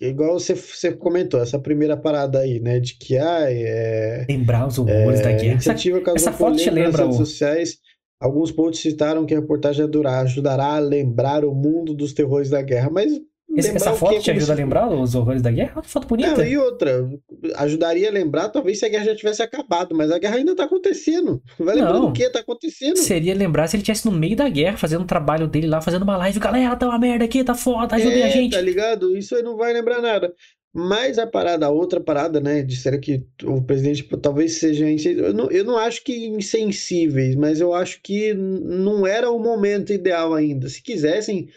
[0.00, 2.80] igual você, você comentou, essa primeira parada aí, né?
[2.80, 5.56] De que ah, é, Lembrar os horrores da é, guerra.
[5.58, 5.74] Essa-
[6.16, 7.78] essa foto te lembra redes o- sociais.
[8.20, 9.86] Alguns pontos citaram que a reportagem
[10.22, 13.12] ajudará a lembrar o mundo dos terrores da guerra, mas
[13.54, 15.72] esse- essa o foto te ajuda a lembrar os horrores da guerra?
[15.76, 16.36] Uma foto bonita.
[16.36, 17.08] Não, e outra,
[17.56, 20.64] ajudaria a lembrar talvez se a guerra já tivesse acabado, mas a guerra ainda tá
[20.64, 21.42] acontecendo.
[21.58, 22.06] Vai lembrar Não.
[22.06, 22.96] do que tá acontecendo?
[22.96, 26.02] Seria lembrar se ele estivesse no meio da guerra, fazendo o trabalho dele lá, fazendo
[26.02, 26.38] uma live.
[26.38, 28.52] Galera, tá uma merda aqui, tá foda, ajudem a É, gente.
[28.52, 29.16] tá ligado?
[29.16, 30.32] Isso aí não vai lembrar nada.
[30.78, 32.62] Mas a parada, a outra parada, né?
[32.62, 34.84] Disseram que o presidente talvez seja.
[35.08, 39.90] Eu não, eu não acho que insensíveis, mas eu acho que não era o momento
[39.92, 40.68] ideal ainda.
[40.68, 41.48] Se quisessem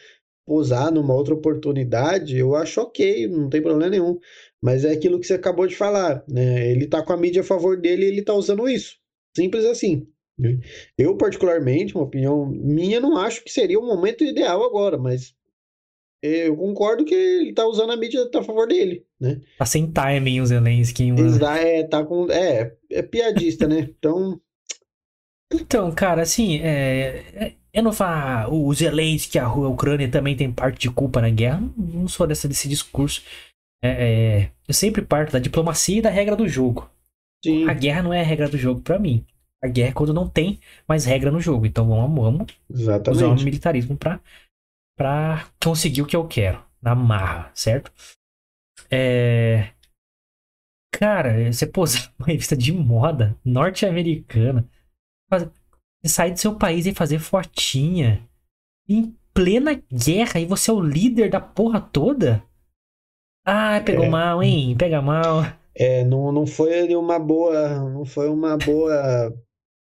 [0.50, 4.18] posar numa outra oportunidade, eu acho ok, não tem problema nenhum.
[4.60, 6.72] Mas é aquilo que você acabou de falar, né?
[6.72, 8.98] Ele tá com a mídia a favor dele e ele tá usando isso.
[9.38, 10.08] Simples assim.
[10.38, 10.58] né?
[10.98, 15.36] Eu, particularmente, uma opinião minha, não acho que seria o momento ideal agora, mas
[16.22, 19.40] eu concordo que ele tá usando a mídia a favor dele, né?
[19.58, 21.12] Tá sem timing o Zelensky.
[21.12, 21.46] Mano.
[21.46, 23.90] É, tá com, é, é piadista, né?
[23.98, 24.42] Então,
[25.54, 30.80] Então, cara, assim, é, é- eu não falo, o Zelensky, a Ucrânia também tem parte
[30.80, 31.62] de culpa na guerra.
[31.78, 33.22] Não, sou dessa, desse discurso.
[33.82, 36.90] É, é, eu sempre parto da diplomacia e da regra do jogo.
[37.44, 39.26] sim, A guerra não é a regra do jogo pra mim.
[39.64, 41.66] A guerra é quando não tem mais regra no jogo.
[41.66, 44.20] Então vamos, vamos usar o militarismo pra,
[44.98, 46.64] pra conseguir o que eu quero.
[46.82, 47.92] Na marra, certo?
[48.90, 49.72] É...
[50.92, 54.68] Cara, você posar uma revista de moda norte-americana,
[56.02, 58.28] faz- sair do seu país e fazer fotinha
[58.88, 62.44] em plena guerra e você é o líder da porra toda?
[63.46, 64.10] Ah, pegou É.
[64.10, 64.76] mal, hein?
[64.78, 65.44] Pega mal.
[65.76, 69.34] É, não, não foi uma boa, não foi uma boa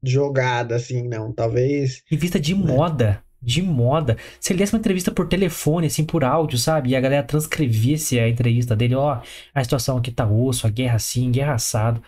[0.04, 1.32] jogada, assim, não.
[1.34, 3.24] Talvez, Revista de moda.
[3.42, 4.18] De moda.
[4.40, 6.92] Se ele desse uma entrevista por telefone, assim, por áudio, sabe?
[6.92, 9.22] E a galera transcrevesse a entrevista dele, ó,
[9.54, 12.02] a situação aqui tá osso, a guerra assim, guerra assado.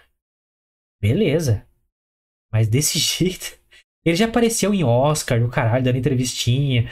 [1.02, 1.66] Beleza.
[2.52, 3.60] Mas desse jeito.
[4.06, 6.90] Ele já apareceu em Oscar, no caralho, dando entrevistinha.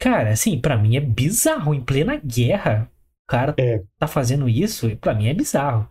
[0.00, 1.74] Cara, assim, pra mim é bizarro.
[1.74, 2.90] Em plena guerra,
[3.24, 3.82] o cara É.
[3.98, 5.88] tá fazendo isso, pra mim é bizarro.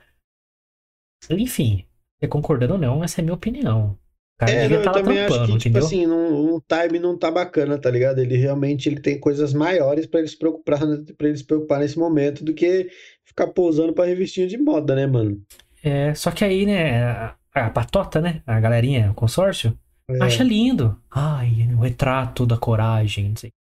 [1.30, 1.86] Enfim,
[2.19, 3.91] você concordando ou não, essa é a minha opinião.
[3.91, 6.62] O cara É, devia estar eu lá também acho trampando, que, tipo assim, não, o
[6.62, 8.19] time não tá bacana, tá ligado?
[8.19, 10.80] Ele realmente ele tem coisas maiores pra ele se preocupar,
[11.17, 12.89] para ele se preocupar nesse momento do que
[13.26, 15.41] ficar pousando pra revistinha de moda, né, mano?
[15.84, 19.78] É, só que aí, né, a, a patota, né, a galerinha, o consórcio,
[20.10, 21.00] É, acha lindo.
[21.10, 23.52] Ai, o retrato da coragem, não sei.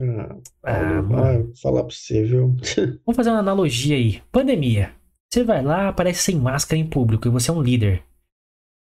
[0.00, 2.56] ah, ah, vou falar pra você, viu?
[3.04, 4.22] Vamos fazer uma analogia aí.
[4.32, 4.94] Pandemia.
[5.32, 8.04] Você vai lá, aparece sem máscara em público e você é um líder,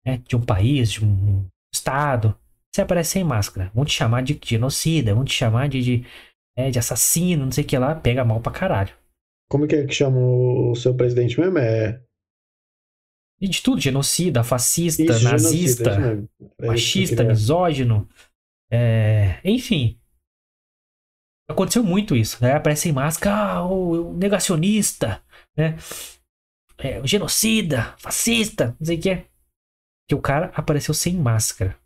[0.06, 2.36] né, de um país, de um estado.
[2.72, 3.70] Você aparece sem máscara.
[3.74, 6.06] Vão te chamar de genocida, vão te chamar de, de,
[6.56, 7.94] é, de assassino, não sei o que lá.
[7.94, 8.94] Pega mal pra caralho.
[9.50, 11.58] Como que é que chama o seu presidente mesmo?
[11.58, 12.00] É
[13.40, 15.98] E de tudo, genocida, fascista, isso, genocida, nazista.
[15.98, 16.28] mesmo.
[16.40, 18.08] É que machista, misógino.
[18.70, 19.98] é, enfim.
[21.48, 22.54] Aconteceu muito isso, né?
[22.54, 25.22] Aparece sem máscara, ah, o, negacionista,
[25.56, 25.76] né?
[26.78, 29.24] É, o genocida, fascista, não sei o que.
[30.08, 31.78] Que o cara apareceu sem máscara.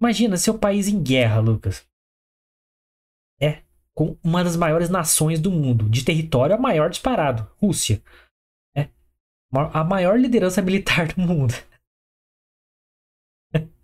[0.00, 1.86] Imagina seu país em guerra, Lucas.
[3.40, 3.62] É,
[3.94, 8.02] com uma das maiores nações do mundo, de território a maior disparado, Rússia.
[9.52, 11.54] A maior liderança militar do mundo.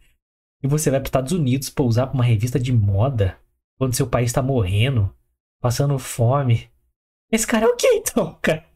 [0.61, 3.39] E você vai para os Estados Unidos pousar para uma revista de moda
[3.79, 5.15] quando seu país está morrendo,
[5.61, 6.69] passando fome.
[7.31, 8.67] Esse cara é o que então, cara?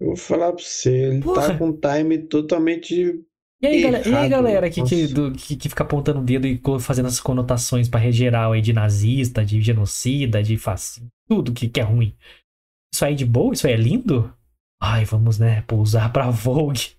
[0.00, 1.48] Eu vou falar pra você, ele Porra.
[1.48, 3.22] tá com um time totalmente.
[3.62, 6.46] E aí, galera, e aí, galera que, que, do- que, que fica apontando o dedo
[6.46, 11.52] e fazendo essas conotações pra rede geral aí de nazista, de genocida, de fascista, tudo
[11.52, 12.16] que, que é ruim.
[12.94, 13.52] Isso aí é de boa?
[13.52, 14.34] Isso aí é lindo?
[14.82, 16.96] Ai, vamos, né, pousar pra Vogue.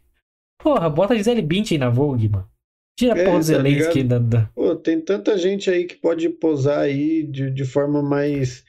[0.61, 2.47] Porra, bota a Gisele Bündchen aí na Vogue, mano.
[2.97, 5.95] Tira a É, porra do tá Zelensky da, da- Pô, tem tanta gente aí que
[5.95, 8.63] pode posar aí de, de forma mais.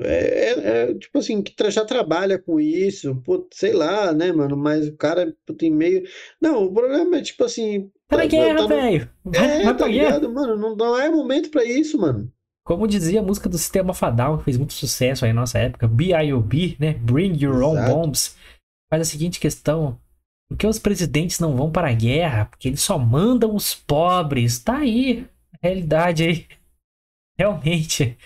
[0.00, 4.56] É, é- é, tipo assim, que já trabalha com isso, pô, sei lá, né, mano?
[4.56, 6.02] Mas o cara pô, tem meio.
[6.40, 7.90] Não, o problema é tipo assim.
[8.08, 9.10] Tá na tá- guerra, tá no- velho.
[9.24, 10.04] Vai, É, vai tá guerra.
[10.16, 10.56] ligado, mano?
[10.56, 12.32] Não, não é momento pra isso, mano.
[12.66, 15.86] Como dizia a música do Sistema Fadal, que fez muito sucesso aí na nossa época,
[15.86, 16.94] BIOB, né?
[16.94, 17.92] Bring Your Own Exato.
[17.92, 18.36] Bombs.
[18.90, 20.00] Faz a seguinte questão:
[20.48, 22.46] por que os presidentes não vão para a guerra?
[22.46, 24.58] Porque eles só mandam os pobres.
[24.58, 26.46] Tá aí, a realidade aí.
[27.38, 28.16] Realmente.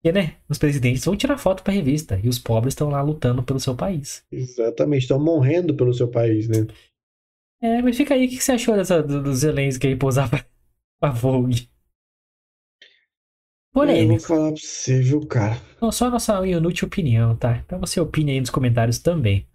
[0.00, 0.36] Porque, né?
[0.48, 3.74] Os presidentes vão tirar foto pra revista e os pobres estão lá lutando pelo seu
[3.74, 4.24] país.
[4.30, 6.66] Exatamente, estão morrendo pelo seu país, né?
[7.62, 10.44] É, mas fica aí, o que você achou dessa, do, do Zelensky aí pousar pra,
[10.98, 11.68] pra Vogue?
[13.72, 14.20] Eu vou Polêmico.
[14.22, 15.56] falar pra você, viu, cara?
[15.80, 17.56] Não, só a nossa inútil opinião, tá?
[17.64, 19.46] Então você opine aí nos comentários também.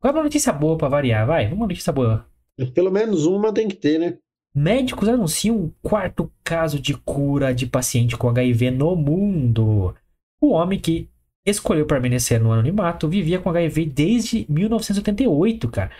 [0.00, 1.26] Qual é uma notícia boa pra variar?
[1.26, 2.26] Vai, uma notícia boa.
[2.74, 4.18] Pelo menos uma tem que ter, né?
[4.54, 9.94] Médicos anunciam um quarto caso de cura de paciente com HIV no mundo.
[10.40, 11.08] O homem que
[11.46, 15.90] escolheu permanecer no anonimato vivia com HIV desde 1988, cara.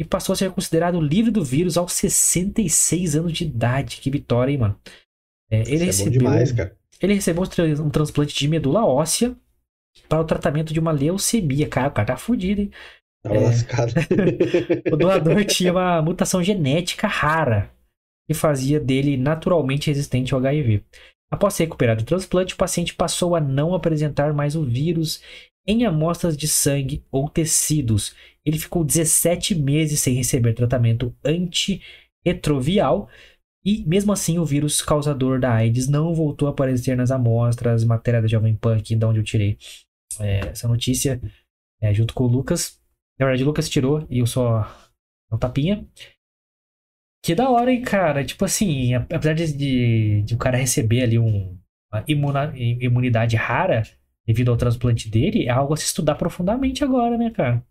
[0.00, 3.98] E passou a ser considerado livre do vírus aos 66 anos de idade.
[4.00, 4.80] Que vitória, hein, mano?
[5.50, 6.77] É, ele Isso é bom recebeu demais, cara.
[7.00, 9.36] Ele recebeu um tra- transplante de medula óssea
[10.08, 11.68] para o tratamento de uma leucemia.
[11.68, 12.70] Cara, o cara tá fudido, hein?
[13.22, 13.40] Tava É.
[13.40, 13.92] lascado.
[14.92, 17.70] O doador tinha uma mutação genética rara
[18.28, 20.84] que fazia dele naturalmente resistente ao HIV.
[21.30, 25.22] Após ser recuperado do transplante, o paciente passou a não apresentar mais o vírus
[25.66, 28.14] em amostras de sangue ou tecidos.
[28.44, 31.14] Ele ficou 17 meses sem receber tratamento
[32.24, 33.08] antirretroviral
[33.68, 37.84] e, mesmo assim, o vírus causador da AIDS não voltou a aparecer nas amostras.
[37.84, 39.58] Matéria da Jovem Pan aqui, de onde eu tirei
[40.20, 41.20] é, essa notícia,
[41.82, 42.80] é, junto com o Lucas.
[43.18, 44.66] Na verdade, o Lucas tirou e eu só.
[45.30, 45.86] Um tapinha.
[47.22, 48.24] Que da hora, hein, cara?
[48.24, 51.58] Tipo assim, apesar de, de, de o cara receber ali um,
[51.92, 53.82] uma imuna- imunidade rara
[54.26, 57.62] devido ao transplante dele, é algo a se estudar profundamente agora, né, cara?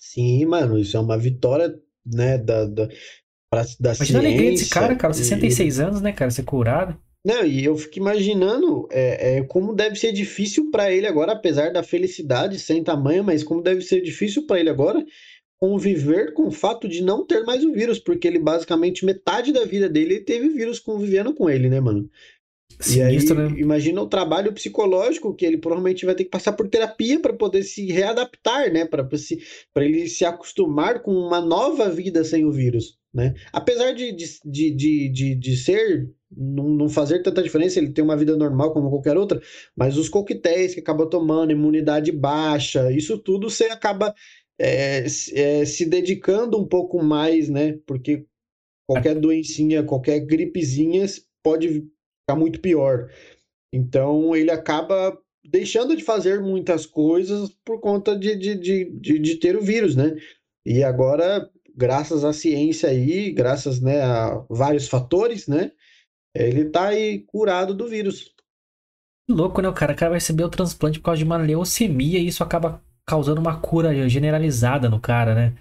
[0.00, 1.74] Sim, mano, isso é uma vitória,
[2.06, 2.88] né, da, da,
[3.52, 6.96] pra- da Imagina a alegria desse cara, cara, e- 66 anos, né, cara, ser curado.
[7.24, 11.72] Não, e eu fico imaginando é, é, como deve ser difícil pra ele agora, apesar
[11.72, 15.04] da felicidade sem tamanho, mas como deve ser difícil pra ele agora
[15.60, 19.64] conviver com o fato de não ter mais o vírus, porque ele basicamente metade da
[19.64, 22.10] vida dele ele teve vírus convivendo com ele, né, mano?
[22.90, 23.60] E aí, Sinistro, né?
[23.60, 27.62] imagina o trabalho psicológico que ele provavelmente vai ter que passar por terapia para poder
[27.62, 28.84] se readaptar, né?
[28.84, 29.06] Para
[29.84, 33.34] ele se acostumar com uma nova vida sem o vírus, né?
[33.52, 38.16] Apesar de, de, de, de, de, ser, não, não fazer tanta diferença, ele tem uma
[38.16, 39.40] vida normal como qualquer outra,
[39.76, 44.14] mas os coquetéis que acaba tomando, imunidade baixa, isso tudo você acaba
[44.58, 47.78] é, se- é, se dedicando um pouco mais, né?
[47.86, 48.24] Porque
[48.86, 51.06] qualquer doencinha, qualquer gripezinha
[51.42, 51.68] pode
[52.22, 53.10] ficar muito pior.
[53.72, 59.36] Então ele acaba deixando de fazer muitas coisas por conta de, de, de, de, de
[59.36, 60.16] ter o vírus, né?
[60.64, 65.72] E agora, graças à ciência aí, graças, né, a vários fatores, né?
[66.34, 68.32] Ele tá aí curado do vírus.
[69.26, 69.68] Que louco, né?
[69.68, 72.42] O cara, o cara vai receber o transplante por causa de uma leucemia e isso
[72.42, 75.54] acaba causando uma cura generalizada no cara, né?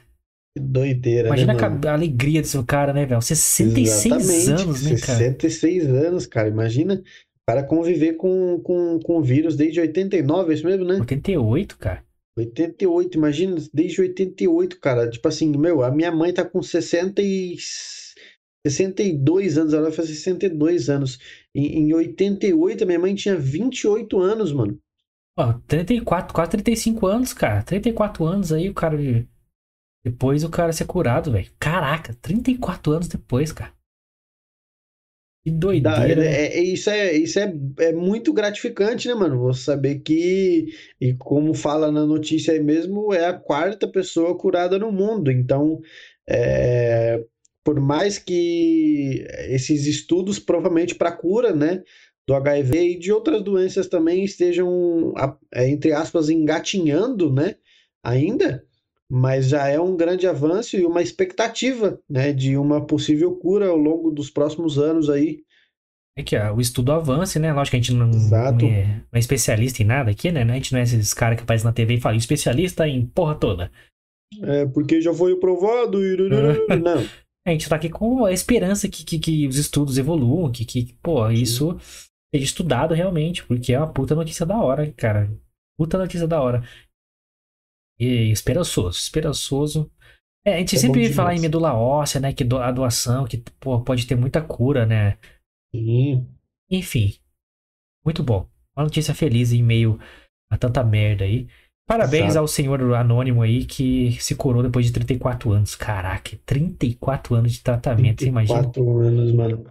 [0.55, 3.21] Que doideira, Imagina né, a, a alegria desse cara, né, velho?
[3.21, 5.17] 66 Exatamente, anos, né, cara?
[5.17, 6.49] 66 anos, cara.
[6.49, 10.95] Imagina o cara conviver com, com, com o vírus desde 89, é isso mesmo, né?
[10.95, 12.03] 88, cara.
[12.37, 15.09] 88, imagina, desde 88, cara.
[15.09, 17.57] Tipo assim, meu, a minha mãe tá com 60 e...
[18.65, 21.17] 62 anos, ela fazer 62 anos.
[21.53, 24.77] Em, em 88, a minha mãe tinha 28 anos, mano.
[25.37, 27.63] Ó, 34, quase 35 anos, cara.
[27.63, 28.97] 34 anos aí, o cara.
[28.97, 29.27] de-
[30.05, 31.49] Depois o cara ser curado, velho.
[31.59, 33.73] Caraca, 34 anos depois, cara.
[35.43, 35.49] Que
[35.79, 36.27] Da- doideira, né?
[36.27, 39.39] é, é- isso é, isso é, é muito gratificante, né, mano?
[39.41, 40.67] Você saber que,
[40.99, 45.31] e como fala na notícia aí mesmo, é a quarta pessoa curada no mundo.
[45.31, 45.79] Então,
[46.29, 47.23] é,
[47.63, 51.81] por mais que esses estudos, provavelmente para cura, né,
[52.27, 55.13] do HIV e de outras doenças também estejam,
[55.53, 57.55] é, entre aspas, engatinhando, né,
[58.03, 58.63] ainda,
[59.11, 63.75] mas já é um grande avanço e uma expectativa, né, de uma possível cura ao
[63.75, 65.43] longo dos próximos anos aí.
[66.17, 67.51] É que ó, o estudo avance, né?
[67.51, 70.43] Lógico que a gente não, não é, não é especialista em nada aqui, né?
[70.43, 73.35] A gente não é esses caras que aparecem na TV e falam especialista em porra
[73.35, 73.71] toda.
[74.43, 76.01] É, porque já foi provado.
[76.05, 76.15] e-
[76.81, 77.03] Não.
[77.45, 80.93] A gente tá aqui com a esperança que, que, que os estudos evoluam, que, que
[81.01, 81.77] pô, isso
[82.33, 85.29] seja estudado realmente, porque é uma puta notícia da hora, cara.
[85.77, 86.63] Puta notícia da hora.
[88.01, 89.91] E esperançoso, esperançoso.
[90.43, 92.33] É, a gente É sempre fala em medula óssea, né?
[92.33, 95.17] Que do- a doação, que pô, pode ter muita cura, né?
[95.73, 96.25] Sim.
[96.69, 97.13] Enfim,
[98.03, 98.49] muito bom.
[98.75, 99.99] Uma notícia feliz em meio
[100.51, 101.47] a tanta merda aí.
[101.87, 102.39] Parabéns Exato.
[102.39, 105.75] ao senhor anônimo aí que se curou depois de 34 anos.
[105.75, 108.61] Caraca, 34 anos de tratamento, você imagina?
[108.61, 109.65] 34 anos, mano.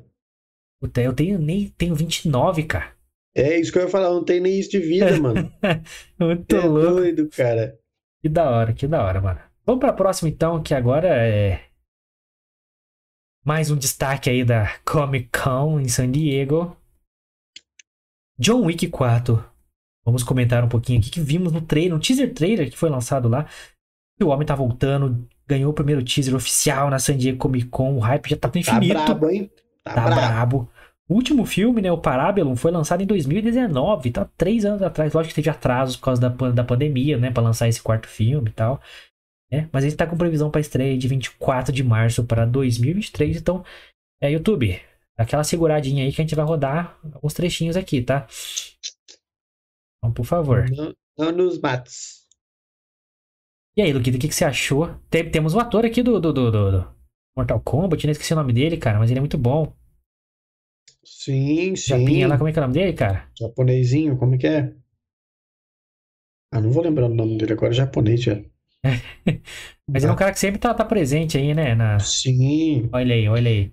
[0.81, 2.93] Puta, eu tenho nem tenho 29, cara.
[3.35, 5.51] É isso que eu ia falar, não tem nem isso de vida, mano.
[6.21, 6.91] Muito é louco.
[6.95, 7.79] doido, cara.
[8.23, 9.41] Que da hora, que da hora, mano.
[9.65, 11.65] Vamos pra próxima então, que agora é
[13.45, 16.77] mais um destaque aí da Comic Con em San Diego.
[18.39, 19.45] John Wick 4.
[20.05, 23.29] Vamos comentar um pouquinho aqui que vimos no trailer, no teaser trailer que foi lançado
[23.29, 23.45] lá.
[24.19, 27.97] Que o homem tá voltando, ganhou o primeiro teaser oficial na San Diego Comic Con,
[27.97, 28.95] o hype já tá no Tá infinito.
[28.95, 29.51] brabo, hein?
[29.83, 30.15] Tá, Tá brabo.
[30.17, 30.73] brabo.
[31.11, 35.13] O último filme, né, o Parabellum, foi lançado em 2019, tá três anos atrás.
[35.13, 38.49] Lógico que teve atrasos por causa da, da pandemia, né, pra lançar esse quarto filme
[38.51, 38.81] e tal.
[39.51, 39.69] né?
[39.73, 43.37] Mas ele tá com previsão pra estreia de 24 de março para 2023.
[43.39, 43.65] Então,
[44.23, 44.81] é YouTube,
[45.19, 48.27] aquela seguradinha aí que a gente vai rodar alguns trechinhos aqui, tá?
[49.99, 50.71] Então, por favor.
[50.71, 52.27] Não, não nos mates.
[53.77, 54.95] E aí, Luquita, o que, que você achou?
[55.09, 56.95] Tem- temos um ator aqui do, do, do, do- do
[57.37, 58.13] Mortal Kombat, né?
[58.13, 59.73] Esqueci o nome dele, cara, mas ele é muito bom.
[61.23, 61.89] Sim, sim.
[61.89, 63.29] Japinha lá, como é que é o nome dele, cara?
[63.39, 64.75] Japonesinho, como que é?
[66.51, 68.37] Ah, não vou lembrar o nome dele agora, japonês já.
[69.87, 71.75] Mas ele é um cara que sempre tá, tá presente aí, né?
[71.75, 71.99] Na...
[71.99, 72.89] Sim.
[72.91, 73.73] Olha aí, olha aí.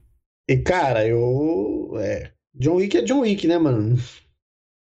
[0.49, 1.93] E, cara, eu.
[1.97, 2.33] É.
[2.53, 3.95] John Wick é John Wick, né, mano?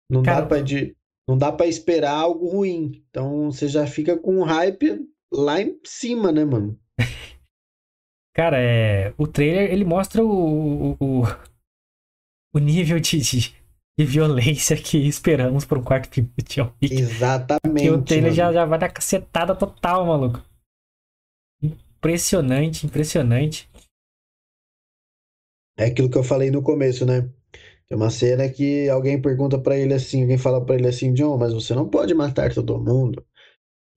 [0.09, 0.95] Não Cara- dá pra de...
[1.27, 3.03] não dá pra esperar algo ruim.
[3.11, 6.79] Então você já fica com um hype lá em cima, né, mano?
[8.33, 9.13] Cara, é...
[9.17, 11.23] o trailer ele mostra o, o, o-
[12.53, 13.55] o nível de, de,
[13.97, 16.93] de violência que esperamos para um quarto filme de John Wick.
[16.93, 17.83] Exatamente.
[17.83, 20.43] Que o trailer já, já vai dar cacetada total, maluco.
[21.61, 23.69] Impressionante, impressionante.
[25.77, 27.29] É aquilo que eu falei no começo, né?
[27.87, 31.37] Tem uma cena que alguém pergunta pra ele assim, alguém fala pra ele assim, John,
[31.37, 33.25] mas você não pode matar todo mundo.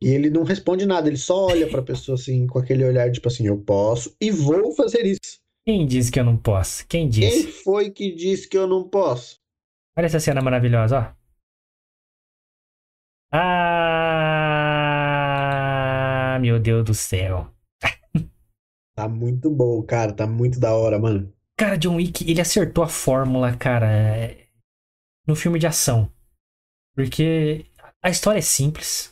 [0.01, 3.29] E ele não responde nada, ele só olha pra pessoa assim, com aquele olhar tipo
[3.29, 5.42] assim, eu posso e vou fazer isso.
[5.65, 6.87] Quem disse que eu não posso?
[6.89, 7.53] Quem Quem disse?
[7.63, 9.39] foi que disse que eu não posso?
[9.97, 11.15] Olha essa cena maravilhosa, ó.
[15.45, 17.51] Ah, meu Deus do céu.
[18.95, 21.33] Tá muito bom, cara, tá muito da hora, mano.
[21.57, 24.49] Cara, John Wick, ele acertou a fórmula, cara, é,
[25.27, 26.13] no filme de ação.
[26.95, 27.65] Porque
[28.03, 29.12] a história é simples.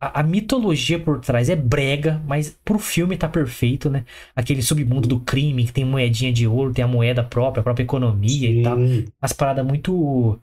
[0.00, 4.04] A, a mitologia por trás é brega, mas pro filme tá perfeito, né?
[4.34, 7.84] Aquele submundo do crime, que tem moedinha de ouro, tem a moeda própria, a própria
[7.84, 8.78] economia e tal.
[8.78, 9.04] Sim.
[9.20, 10.40] As paradas muito.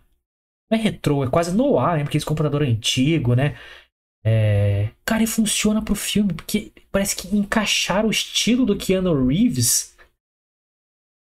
[0.70, 2.04] Não é retrô, é quase noir, né?
[2.04, 3.56] Porque esse computador antigo, né?
[4.24, 4.90] É...
[5.06, 9.96] Cara, e funciona pro filme, porque parece que encaixaram o estilo do Keanu Reeves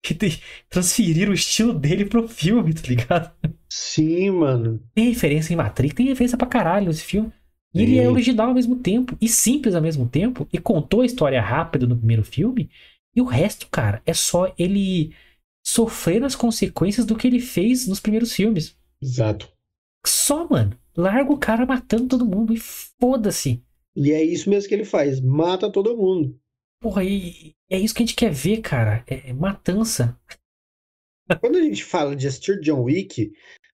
[0.09, 3.31] e te- transferiram o estilo dele pro filme, tá ligado?
[3.69, 4.81] Sim, mano.
[4.93, 7.31] Tem referência em Matrix, tem referência pra caralho nesse filme.
[7.75, 11.05] E ele é original ao mesmo tempo, e simples ao mesmo tempo, e contou a
[11.05, 12.69] história rápida no primeiro filme,
[13.13, 15.13] e o resto, cara, é só ele
[15.65, 18.77] sofrer as consequências do que ele fez nos primeiros filmes.
[19.01, 19.51] Exato.
[20.05, 20.77] Só, mano.
[20.95, 23.61] Larga o cara matando todo mundo e foda-se.
[23.95, 26.39] E é isso mesmo que ele faz, mata todo mundo.
[26.81, 29.03] Porra, e é isso que a gente quer ver, cara.
[29.07, 30.17] É, é matança.
[31.41, 33.33] Quando a gente fala de assistir John Wick,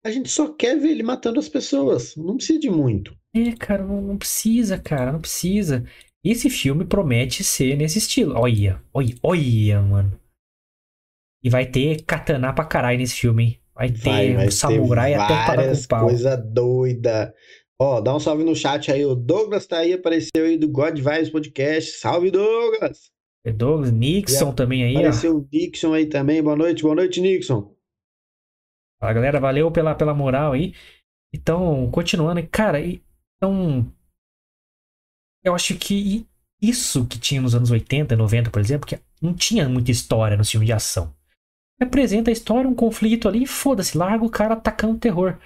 [0.05, 2.17] a gente só quer ver ele matando as pessoas.
[2.17, 3.17] Não precisa de muito.
[3.37, 5.85] É, cara, não, precisa, cara, não precisa.
[6.25, 8.35] Esse filme promete ser nesse estilo.
[8.37, 10.21] Olha, olha, olha, mano.
[11.45, 13.61] E vai ter katana pra caralho nesse filme, hein?
[13.75, 16.07] Vai ter Vai, vai um samurai ter até para várias pau.
[16.07, 17.35] coisa doida.
[17.79, 19.05] Ó, dá um salve no chat aí.
[19.05, 21.99] O Douglas tá aí, apareceu aí do God Vibes Podcast.
[21.99, 23.11] Salve, Douglas!
[23.45, 24.99] É Douglas, Nixon também aí, ó.
[25.01, 26.43] Apareceu o Nixon aí também.
[26.43, 27.77] Boa noite, boa noite, Nixon.
[28.99, 30.73] Fala, galera, valeu pela, pela moral aí.
[31.35, 33.05] Então, continuando, cara, e-
[33.37, 33.93] então.
[35.45, 36.27] Eu acho que
[36.61, 40.45] isso que tinha nos anos 80, 90, por exemplo, que não tinha muita história no
[40.45, 41.15] filme de ação.
[41.81, 45.39] Apresenta a história, um conflito ali, foda-se, larga o cara atacando terror.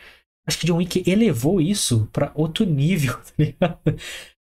[0.46, 3.78] Acho que John Wick elevou isso pra outro nível, tá ligado?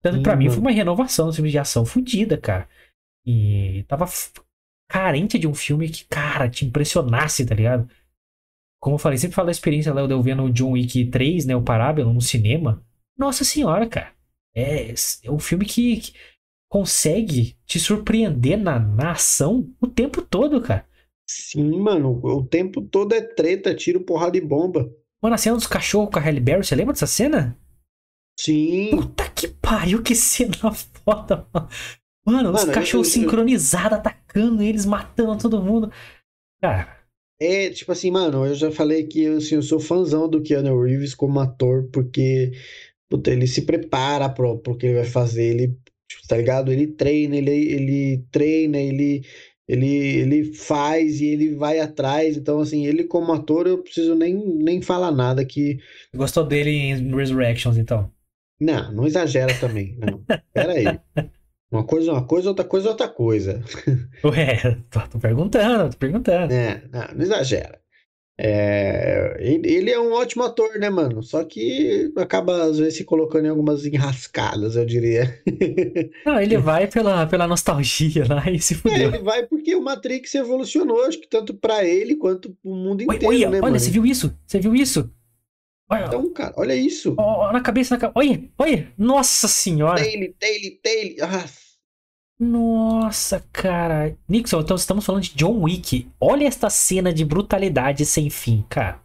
[0.00, 2.68] Tanto pra mim foi uma renovação do filme de ação fodida, cara.
[3.26, 4.06] E tava
[4.88, 7.88] carente de um filme que, cara, te impressionasse, tá ligado?
[8.80, 11.54] Como eu falei, sempre falo da experiência lá eu vendo o John Wick 3, né,
[11.54, 12.82] o Parabellum, no cinema.
[13.20, 14.12] Nossa senhora, cara.
[14.54, 14.92] É,
[15.24, 16.12] é um filme que, que
[16.68, 20.86] consegue te surpreender na, na ação o tempo todo, cara.
[21.28, 24.90] Sim, mano, o tempo todo é treta, tiro, porrada e bomba.
[25.22, 27.56] Mano, a cena dos cachorros com a Halle Berry, você lembra dessa cena?
[28.38, 28.90] Sim.
[28.90, 30.54] Puta que pariu, que cena
[31.04, 31.68] foda, mano.
[32.26, 35.92] Mano, os Mano, cachorros eu- eu- sincronizados, atacando eles, matando todo mundo.
[36.62, 36.98] Cara,
[37.40, 41.14] É, tipo assim, mano, eu já falei que assim, eu sou fãzão do Keanu Reeves
[41.14, 42.52] como ator, porque
[43.10, 45.68] puta, ele se prepara pro, pro que ele vai fazer, ele,
[46.08, 46.72] tipo, tá ligado?
[46.72, 49.22] Ele treina, ele, ele treina, ele,
[49.68, 52.36] ele, ele faz e ele vai atrás.
[52.36, 55.78] Então, assim, ele como ator, eu preciso nem, nem falar nada que.
[56.14, 58.10] gostou dele em Resurrections, então?
[58.60, 59.96] Não, não exagera também.
[59.98, 61.30] Não, pera aí.
[61.70, 63.62] Uma coisa é uma coisa, outra coisa é outra coisa.
[64.24, 64.56] Ué,
[64.90, 66.52] tô, tô perguntando, tô perguntando.
[66.52, 67.80] É, não, não exagera.
[68.42, 71.22] É, ele, é um ótimo ator, né, mano?
[71.22, 75.42] Só que acaba, às vezes, se colocando em algumas enrascadas, eu diria.
[76.24, 79.08] Não, ele vai pela, pela nostalgia lá e se É, fudeu.
[79.08, 83.16] ele vai porque o Matrix evolucionou, acho que tanto pra ele quanto pro mundo Oi,
[83.16, 83.78] inteiro, olha, né, olha, mano?
[83.78, 84.34] você viu isso?
[84.46, 85.12] Você viu isso?
[85.90, 87.14] Olha, Então, cara, olha isso.
[87.18, 88.18] ó, ó, na cabeça, na cabeça.
[88.18, 88.92] Olha, olha.
[88.96, 90.02] Nossa senhora.
[90.02, 91.16] Taylor, Taylor, Taylor.
[91.34, 91.44] Ah,
[92.40, 94.16] Nossa, cara.
[94.26, 96.10] Nixon, então estamos falando de John Wick.
[96.18, 98.98] Olha esta cena de brutalidade sem fim, cara.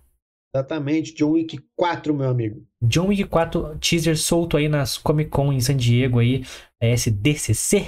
[0.55, 2.65] exatamente, John Wick 4, meu amigo.
[2.81, 6.45] John Wick 4 teaser solto aí nas Comic Con em San Diego aí,
[6.81, 7.87] a SDCC.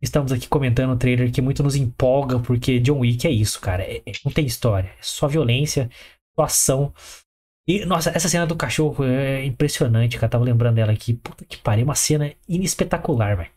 [0.00, 3.82] Estamos aqui comentando o trailer que muito nos empolga, porque John Wick é isso, cara.
[3.82, 5.90] É- é- não tem história, é só violência,
[6.38, 6.94] só ação.
[7.66, 10.30] E, nossa, essa cena do cachorro é impressionante, cara.
[10.30, 11.14] Tava lembrando dela aqui.
[11.14, 13.50] Puta que pariu, uma cena inespetacular, velho.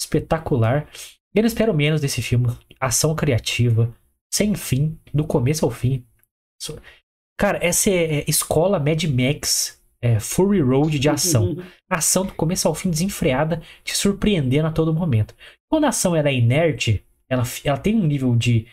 [0.00, 0.88] Espetacular.
[1.34, 2.48] Eu não espero menos desse filme.
[2.80, 3.94] Ação criativa,
[4.32, 6.04] sem fim, do começo ao fim.
[7.36, 11.56] Cara, essa é, é escola Mad Max, é, Fury Road de ação.
[11.90, 15.34] ação do começo ao fim desenfreada, te surpreendendo a todo momento.
[15.68, 18.66] Quando a ação ela é inerte, ela, ela tem um nível de,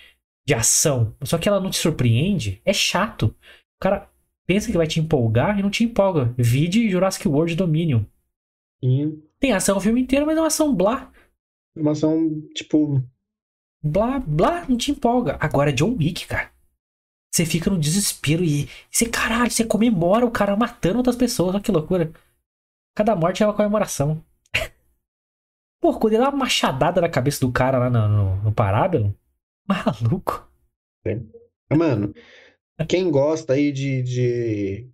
[0.46, 3.36] de ação, só que ela não te surpreende, é chato.
[3.78, 4.10] O cara
[4.46, 6.34] pensa que vai te empolgar e não te empolga.
[6.38, 8.04] Vide Jurassic World Dominion.
[8.84, 9.24] Sim.
[9.42, 11.12] Tem ação o filme inteiro, mas é uma ação blá.
[11.76, 13.02] Uma ação, tipo,
[13.84, 15.38] Blá, blá, não te empolga.
[15.40, 16.52] Agora é John Wick, cara.
[17.34, 21.56] Você fica no desespero e você, caralho, você comemora o cara matando outras pessoas.
[21.56, 22.12] Olha que loucura.
[22.96, 24.24] Cada morte é uma comemoração.
[25.82, 29.18] Pô, quando ele dá uma machadada na cabeça do cara lá no, no, no Parábolo,
[29.68, 30.48] maluco.
[31.76, 32.14] Mano,
[32.88, 34.92] quem gosta aí de, de,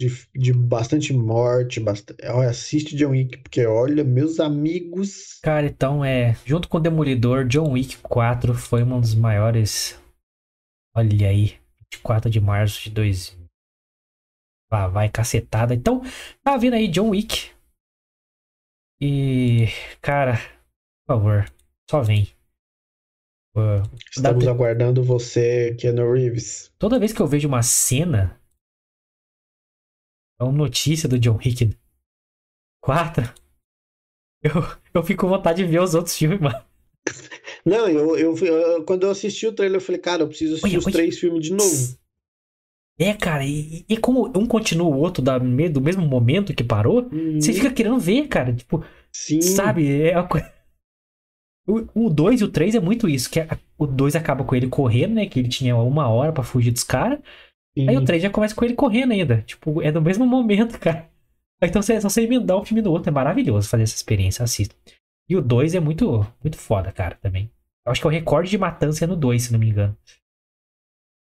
[0.00, 5.38] de, de bastante morte, bastante, assiste John Wick, porque olha, meus amigos.
[5.42, 6.34] Cara, então é.
[6.46, 10.00] Junto com o Demolidor, John Wick 4 foi um dos maiores.
[10.96, 11.60] Olha aí.
[11.92, 13.44] 24 de março de 2000.
[14.72, 15.74] Lá vai cacetada.
[15.74, 16.00] Então,
[16.42, 17.50] tá vindo aí John Wick.
[19.02, 19.66] E.
[20.00, 20.38] Cara,
[21.06, 21.52] por favor,
[21.90, 22.28] só vem.
[23.52, 23.60] Pô,
[24.10, 26.72] Estamos aguardando você, Keanu Reeves.
[26.78, 28.39] Toda vez que eu vejo uma cena.
[30.40, 31.76] É uma notícia do John Wick
[32.82, 33.24] 4.
[34.42, 34.52] Eu,
[34.94, 36.64] eu fico com vontade de ver os outros filmes, mano.
[37.64, 40.68] Não, eu, eu, eu- quando eu assisti o trailer, eu falei, cara, eu preciso assistir
[40.70, 40.92] Olha, os olha.
[40.94, 41.98] três filmes de novo.
[42.98, 47.02] É, cara, e, e como um continua o outro da, do mesmo momento que parou,
[47.10, 47.56] você Uhum.
[47.56, 48.54] fica querendo ver, cara.
[48.54, 50.02] Tipo, Sim, sabe?
[50.02, 50.50] É uma coisa.
[51.94, 53.30] O 2 e o 3 é muito isso.
[53.30, 55.26] Que a- o 2 acaba com ele correndo, né?
[55.26, 57.20] Que ele tinha uma hora pra fugir dos caras.
[57.76, 57.88] Sim.
[57.88, 59.42] Aí o 3 já começa com ele correndo ainda.
[59.42, 61.08] Tipo, é no mesmo momento, cara.
[61.62, 63.10] Então você, é só você emendar um filme no outro.
[63.10, 64.74] É maravilhoso fazer essa experiência, assista.
[65.28, 67.50] E o 2 é muito, muito foda, cara, também.
[67.86, 69.96] Eu acho que é o recorde de matança é no 2, se não me engano.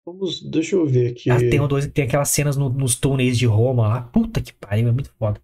[0.07, 1.31] Vamos, deixa eu ver aqui.
[1.31, 4.03] Ah, tem o 2 tem aquelas cenas no- nos túneis de Roma lá.
[4.03, 5.41] Puta que pariu, é muito foda.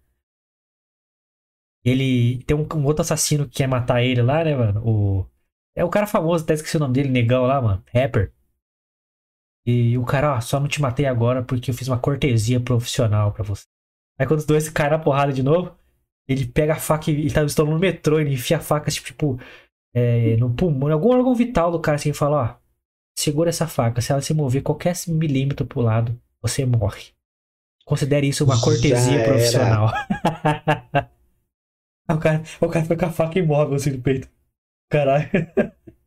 [1.83, 4.81] Ele tem um, um outro assassino que quer matar ele lá, né, mano?
[4.85, 5.25] O,
[5.75, 7.83] é o cara famoso, até esqueci o nome dele, negão lá, mano.
[7.93, 8.33] Rapper.
[9.69, 13.31] E o cara, ó, só não te matei agora porque eu fiz uma cortesia profissional
[13.31, 13.65] pra você.
[14.17, 15.75] Aí quando os dois caem na porrada de novo,
[16.27, 19.07] ele pega a faca e ele tá estão no metrô, ele enfia a faca, tipo,
[19.07, 19.39] tipo
[19.93, 22.55] é, no pulmão, em algum órgão vital do cara, assim, e fala, ó,
[23.17, 27.13] segura essa faca, se ela se mover qualquer milímetro pro lado, você morre.
[27.85, 29.91] Considere isso uma cortesia profissional.
[32.11, 34.27] O, cara, o cara fica com a faca imóvel assim no peito.
[34.89, 35.29] Caralho.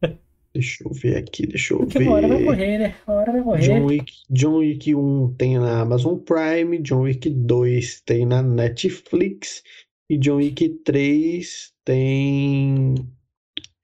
[0.54, 2.04] Deixa eu ver aqui, deixa eu Porque ver.
[2.08, 2.94] uma hora vai morrer, né?
[3.06, 3.60] Uma hora vai morrer.
[3.62, 9.62] John Wick, John Wick 1 tem na Amazon Prime, John Wick 2 tem na Netflix
[10.10, 12.94] e John Wick 3 tem.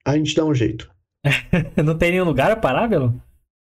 [0.05, 0.91] A gente dá um jeito.
[1.83, 3.13] Não tem nenhum lugar parável?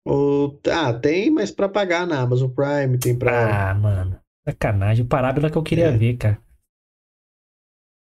[0.05, 0.59] Ou...
[0.69, 3.71] Ah, tem, mas pra pagar na Amazon Prime, tem pra.
[3.71, 4.19] Ah, mano.
[4.49, 5.05] Sacanagem.
[5.05, 5.97] O parábola que eu queria É.
[5.97, 6.39] ver, cara.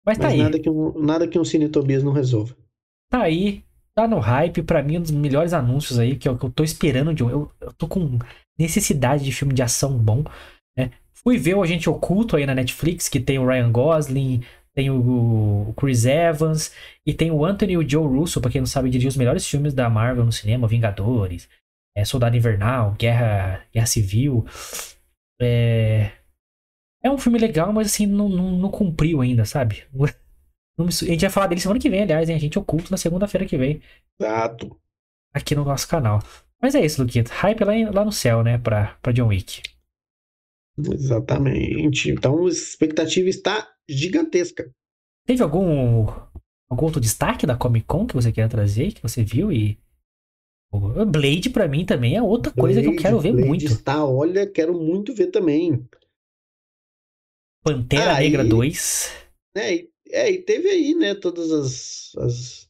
[0.06, 0.40] Mas tá Mas aí.
[0.44, 2.56] nada que, um, nada que um Cine Tobias não resolva.
[3.10, 3.64] Tá aí.
[3.96, 4.64] Tá no hype.
[4.64, 7.30] Pra mim, um dos melhores anúncios aí que eu, que eu tô esperando de um.
[7.30, 8.18] Eu, eu tô com
[8.58, 10.24] necessidade de filme de ação bom.
[10.78, 10.92] Né?
[11.14, 15.70] Fui ver o Agente Oculto aí na Netflix, que tem o Ryan Gosling, tem o,
[15.70, 16.72] o Chris Evans
[17.06, 19.48] e tem o Anthony e o Joe Russo, pra quem não sabe, dirigir os melhores
[19.48, 21.48] filmes da Marvel no cinema, Vingadores,
[21.96, 24.46] é, Soldado Invernal, Guerra, Guerra Civil.
[25.40, 26.12] É,
[27.04, 29.84] é um filme legal, mas assim, não, não, não cumpriu ainda, sabe?
[30.78, 32.36] Não me su- A gente vai falar dele semana que vem, aliás, hein?
[32.36, 33.82] A gente oculto na segunda-feira que vem,
[34.20, 34.80] Exato.
[35.34, 36.20] aqui no nosso canal.
[36.62, 37.30] Mas é isso, Luquito.
[37.32, 39.62] Hype lá, em- lá no céu, né, pra, pra John Wick.
[40.78, 42.10] Exatamente.
[42.10, 44.72] Então a expectativa está gigantesca.
[45.26, 46.08] Teve algum,
[46.70, 49.78] algum outro destaque da Comic Con que você quer trazer, que você viu e.
[51.12, 53.66] Blade, pra mim, também é outra coisa que eu quero ver Blade muito.
[53.66, 55.88] Está, olha, quero muito ver também.
[57.64, 59.12] Pantera Negra e- 2.
[59.56, 62.70] É, e, é, e teve aí, né, todas as, as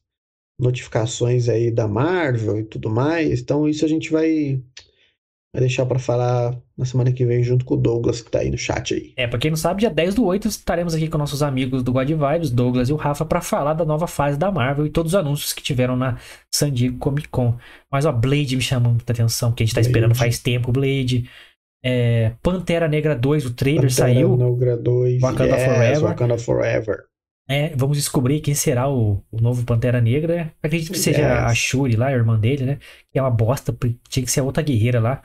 [0.58, 3.40] notificações aí da Marvel e tudo mais.
[3.40, 4.60] Então isso a gente vai,
[5.54, 8.50] vai deixar para falar na semana que vem junto com o Douglas que tá aí
[8.50, 9.12] no chat aí.
[9.16, 11.92] É, pra quem não sabe, dia 10 do 8 estaremos aqui com nossos amigos do
[11.92, 15.12] God Vibes, Douglas e o Rafa, pra falar da nova fase da Marvel e todos
[15.12, 16.18] os anúncios que tiveram na
[16.52, 17.56] San Diego Comic Con.
[17.92, 19.90] Mas, ó, Blade me chamou muita atenção, porque a gente tá Blade.
[19.90, 21.28] esperando faz tempo Blade.
[21.84, 24.36] É, Pantera Negra 2, o trailer Pantera saiu.
[24.36, 26.02] Negra 2, Wakanda yes, Forever.
[26.02, 27.04] Wakanda Forever.
[27.48, 30.52] É, vamos descobrir quem será o, o novo Pantera Negra.
[30.62, 31.28] Acredito que seja Yes.
[31.50, 32.78] a Shuri lá, a irmã dele, né?
[33.12, 33.76] Que é uma bosta,
[34.08, 35.22] tinha que ser outra guerreira lá.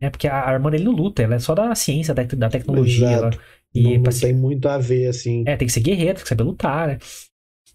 [0.00, 0.10] Né?
[0.10, 3.20] Porque a, a irmã dele não luta, ela é só da ciência, da, da tecnologia.
[3.20, 3.30] Lá.
[3.74, 5.44] E não, não pra se- tem muito a ver, assim.
[5.46, 6.98] É, tem que ser guerreiro, tem que saber lutar, né?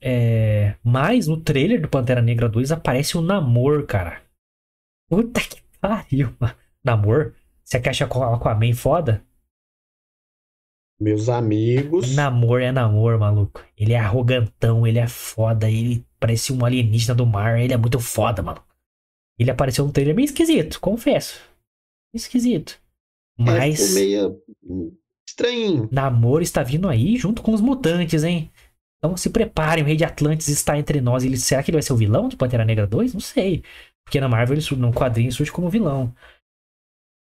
[0.02, 4.22] É, mas no trailer do Pantera Negra 2 aparece o Namor, cara.
[5.10, 6.54] Puta que pariu, mano.
[6.84, 7.34] Namor?
[7.64, 9.24] Você o Aquaman foda?
[11.00, 12.16] Meus amigos.
[12.16, 13.64] Namor é Namor, maluco.
[13.78, 18.00] Ele é arrogantão, ele é foda, ele parece um alienígena do mar, ele é muito
[18.00, 18.64] foda, mano.
[19.40, 21.40] Ele apareceu no trailer meio esquisito, confesso.
[22.14, 22.80] Esquisito.
[23.40, 24.94] É, Mas ficou meio
[25.28, 25.90] estranho.
[25.92, 28.52] Namor está vindo aí junto com os mutantes, hein?
[28.98, 31.24] Então se preparem, o Rei de Atlantis está entre nós.
[31.24, 33.14] Ele, será que ele vai ser o vilão de Pantera Negra 2?
[33.14, 33.64] Não sei.
[34.04, 36.16] Porque na Marvel, ele, sur- no quadrinho, surge como vilão.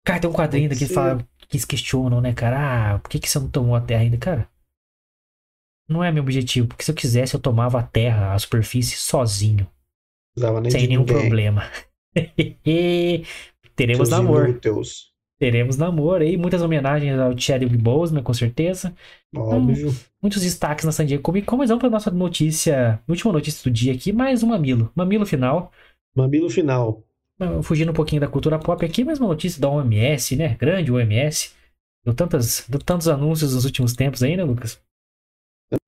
[0.05, 2.95] Cara, tem um quadrinho daqui que fala que eles questionam, né, cara?
[2.95, 4.49] Ah, por que, que você não tomou a Terra ainda, cara?
[5.87, 9.69] Não é meu objetivo, porque se eu quisesse, eu tomava a Terra, a superfície, sozinho,
[10.69, 11.15] sem nenhum ninguém.
[11.21, 11.63] problema.
[13.75, 14.49] Teremos Seus namoro.
[14.49, 15.13] inúteis.
[15.37, 18.95] Teremos namoro aí, muitas homenagens ao Chadwick Boseman, com certeza.
[19.35, 19.91] Óbvio.
[20.21, 23.73] muitos destaques na San Diego Comic Con, mas vamos para nossa notícia, última notícia do
[23.73, 24.91] dia aqui, mais um mamilo.
[24.95, 25.71] Mamilo final,
[26.15, 27.03] Mamilo final.
[27.63, 30.55] Fugindo um pouquinho da cultura pop aqui, mais uma notícia da OMS, né?
[30.55, 31.51] Grande OMS.
[32.05, 34.79] Deu, tantas, deu tantos anúncios nos últimos tempos aí, né, Lucas?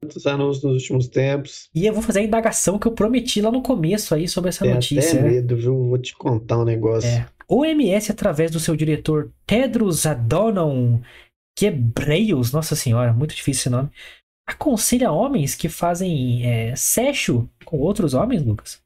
[0.01, 1.69] Tantos anúncios nos últimos tempos.
[1.73, 4.65] E eu vou fazer a indagação que eu prometi lá no começo aí sobre essa
[4.65, 5.19] Tem notícia.
[5.19, 5.29] até né?
[5.35, 5.75] medo, viu?
[5.87, 7.07] Vou te contar um negócio.
[7.07, 7.25] É.
[7.47, 10.99] OMS, através do seu diretor Tedros Adhanom
[11.57, 13.89] Ghebreyesus, nossa senhora, muito difícil esse nome,
[14.47, 18.81] aconselha homens que fazem é, sexo com outros homens, Lucas,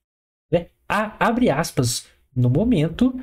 [0.52, 3.20] né, a, abre aspas, no momento,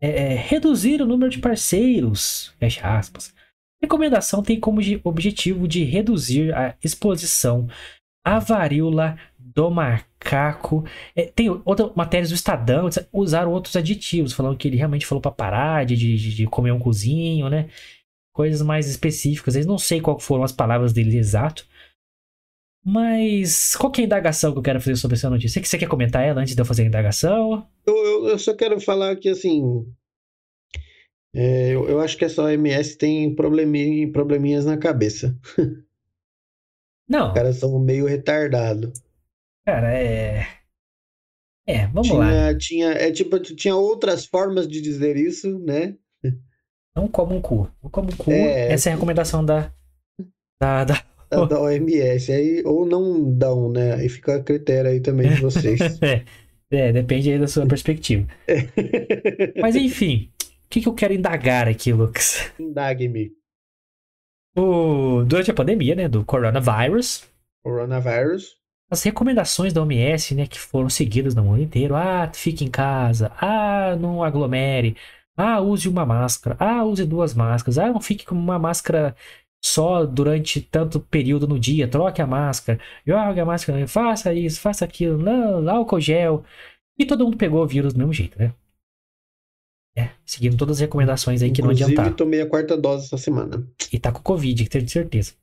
[0.00, 3.34] é, é, reduzir o número de parceiros, fecha aspas.
[3.80, 7.68] Recomendação tem como objetivo de reduzir a exposição
[8.24, 10.84] à varíola do macaco.
[11.14, 15.30] É, tem outras matérias do Estadão, usaram outros aditivos, falando que ele realmente falou pra
[15.30, 17.68] parar de, de, de comer um cozinho, né?
[18.32, 19.56] Coisas mais específicas.
[19.56, 21.66] Eu não sei qual foram as palavras dele exato.
[22.88, 25.60] Mas qual que é a indagação que eu quero fazer sobre essa notícia?
[25.64, 27.66] Você quer comentar ela antes de eu fazer a indagação?
[27.84, 29.60] Eu, eu- eu só quero falar que, assim.
[31.34, 35.36] é, eu, eu acho que essa OMS tem probleminha, probleminhas na cabeça.
[37.08, 38.92] Não, Os caras são meio retardados.
[39.64, 40.46] cara, é.
[41.68, 42.28] É, vamos lá.
[42.56, 45.96] Tinha, tinha, é tipo, tinha outras formas de dizer isso, né?
[46.96, 47.68] Não como um cu.
[47.82, 48.30] Não como um cu.
[48.30, 48.72] É.
[48.72, 49.72] Essa é a recomendação da.
[50.60, 51.04] Da, da...
[51.30, 52.32] Da, da OMS.
[52.32, 53.94] Aí, ou não dão, né?
[53.94, 55.80] Aí fica a critério aí também de vocês.
[56.72, 58.26] É, é, depende aí da sua perspectiva.
[59.60, 62.52] Mas enfim, o que, que eu quero indagar aqui, Lucas?
[62.58, 63.32] Indague-me.
[64.56, 67.28] O, durante a pandemia, né, do coronavírus,
[67.62, 68.56] Coronavírus.
[68.90, 73.32] as recomendações da OMS, né, que foram seguidas no mundo inteiro, ah, fique em casa,
[73.40, 74.96] ah, não aglomere,
[75.36, 79.16] ah, use uma máscara, ah, use duas máscaras, ah, não fique com uma máscara
[79.64, 84.84] só durante tanto período no dia, troque a máscara, jogue a máscara, faça isso, faça
[84.84, 86.44] aquilo, não, álcool gel,
[86.98, 88.54] e todo mundo pegou o vírus do mesmo jeito, né?
[89.98, 92.16] É, seguindo todas as recomendações aí que não Inclusive, adiantaram.
[92.16, 93.66] tomei a quarta dose essa semana.
[93.90, 95.34] E tá com Covid, que tenho certeza.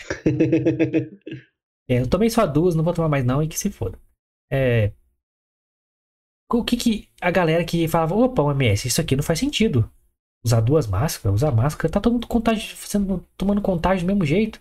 [1.88, 3.98] É, eu tomei só duas, não vou tomar mais não e que se foda.
[4.48, 4.92] É,
[6.48, 9.90] o que que a galera que falava, opa, OMS, isso aqui não faz sentido.
[10.44, 14.60] Usar duas máscaras, usar máscara, tá todo mundo contágio, sendo, tomando contágio do mesmo jeito.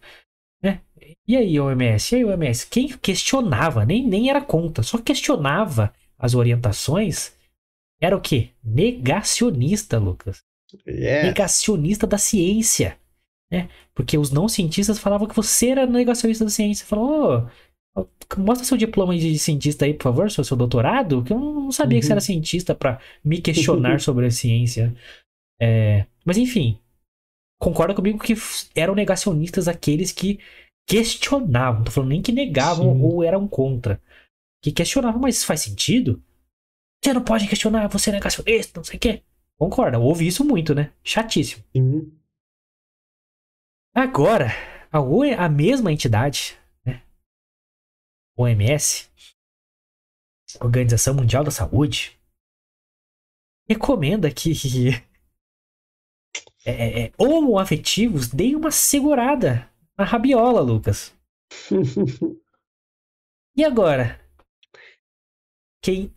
[0.62, 0.82] Né?
[1.28, 2.14] E aí, OMS?
[2.14, 2.68] E aí, OMS?
[2.68, 7.34] Quem questionava, nem, nem era contra, só questionava as orientações,
[8.02, 8.50] era o quê?
[8.64, 10.42] Negacionista, Lucas.
[10.88, 11.28] Yeah.
[11.28, 12.98] Negacionista da ciência.
[13.52, 13.70] Né?
[13.96, 16.86] Porque os não cientistas falavam que você era negacionista da ciência.
[16.86, 17.50] Falou,
[17.96, 18.06] oh,
[18.38, 21.96] mostra seu diploma de cientista aí, por favor, seu, seu doutorado, que eu não sabia
[21.96, 22.00] uhum.
[22.00, 24.96] que você era cientista para me questionar sobre a ciência.
[25.62, 26.80] É, mas enfim,
[27.60, 28.34] concorda comigo que
[28.76, 30.39] eram negacionistas aqueles que
[30.88, 33.01] questionavam, não tô falando nem que negavam Sim.
[33.01, 34.01] ou eram contra.
[34.64, 36.24] Que questionavam, mas faz sentido?
[37.03, 39.24] Você não pode questionar, você é negacionista, não sei o quê.
[39.57, 40.93] Concorda, ouve isso muito, né?
[41.03, 41.64] Chatíssimo.
[41.76, 42.12] Sim.
[43.93, 44.47] Agora,
[44.91, 44.99] a,
[45.45, 47.03] a mesma entidade, né?
[48.38, 49.10] OMS,
[50.60, 52.18] Organização Mundial da Saúde,
[53.68, 54.51] recomenda que
[56.66, 61.14] é, é, é, homoafetivos deem uma segurada na rabiola, Lucas.
[63.55, 64.20] e agora?
[65.82, 66.14] Quem.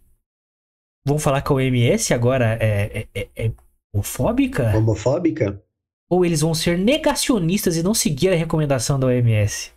[1.04, 3.52] Vamos falar que a OMS agora é, é, é, é
[3.92, 4.76] homofóbica?
[4.76, 5.62] Homofóbica?
[6.08, 9.72] Ou eles vão ser negacionistas e não seguir a recomendação da OMS?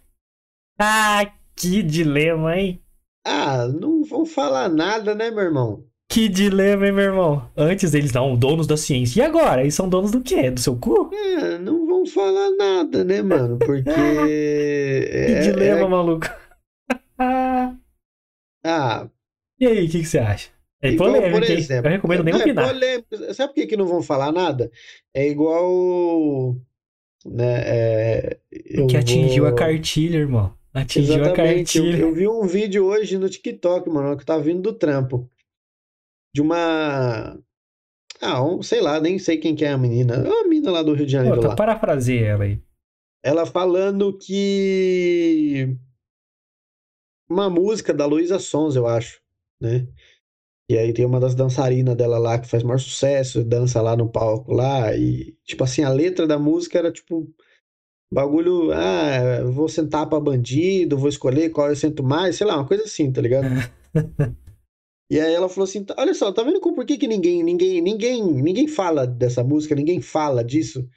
[0.79, 2.83] Ah, que dilema, hein?
[3.25, 5.83] Ah, não vão falar nada, né, meu irmão?
[6.15, 7.51] Que dilema, hein, meu irmão?
[7.57, 9.19] Antes eles não, donos da ciência.
[9.19, 9.59] E agora?
[9.59, 10.49] Eles são donos do quê?
[10.49, 11.13] Do seu cu?
[11.13, 13.59] É, não vão falar nada, né, mano?
[13.59, 13.83] Porque.
[13.91, 15.87] que é, dilema, é...
[15.89, 16.25] maluco.
[17.19, 19.09] ah.
[19.59, 20.51] E aí, o que, que, você acha?
[20.81, 22.69] É igual, polêmico, por exemplo, eu recomendo nem é, opinar.
[22.69, 23.33] Polêmico.
[23.33, 24.71] Sabe por que, que não vão falar nada?
[25.13, 26.55] É igual.
[27.25, 28.37] Né, é,
[28.87, 29.51] que atingiu vou...
[29.51, 30.53] a cartilha, irmão.
[30.73, 31.41] Atingiu Exatamente.
[31.41, 31.97] a cartilha.
[31.97, 35.29] Eu, eu, vi um vídeo hoje no TikTok, mano, que tá vindo do trampo
[36.35, 37.39] de uma.
[38.21, 40.15] Ah, um, sei lá, nem sei quem que é a menina.
[40.15, 41.39] É uma menina lá do Rio de Janeiro.
[41.39, 41.55] Pô, lá.
[41.55, 42.61] parafraseia ela aí.
[43.23, 45.77] Ela falando que.
[47.29, 49.21] Uma música da Luísa Sons, eu acho,
[49.61, 49.87] né?
[50.69, 54.09] E aí tem uma das dançarinas dela lá que faz maior sucesso, dança lá no
[54.09, 54.93] palco lá.
[54.93, 57.33] E, tipo assim, a letra da música era tipo.
[58.13, 62.67] Bagulho, ah, vou sentar pra bandido, vou escolher qual eu sento mais, sei lá, uma
[62.67, 63.47] coisa assim, tá ligado?
[65.09, 67.81] E aí ela falou assim: tá, olha só, tá vendo por que, que ninguém, ninguém,
[67.81, 70.87] ninguém, ninguém fala dessa música, ninguém fala disso,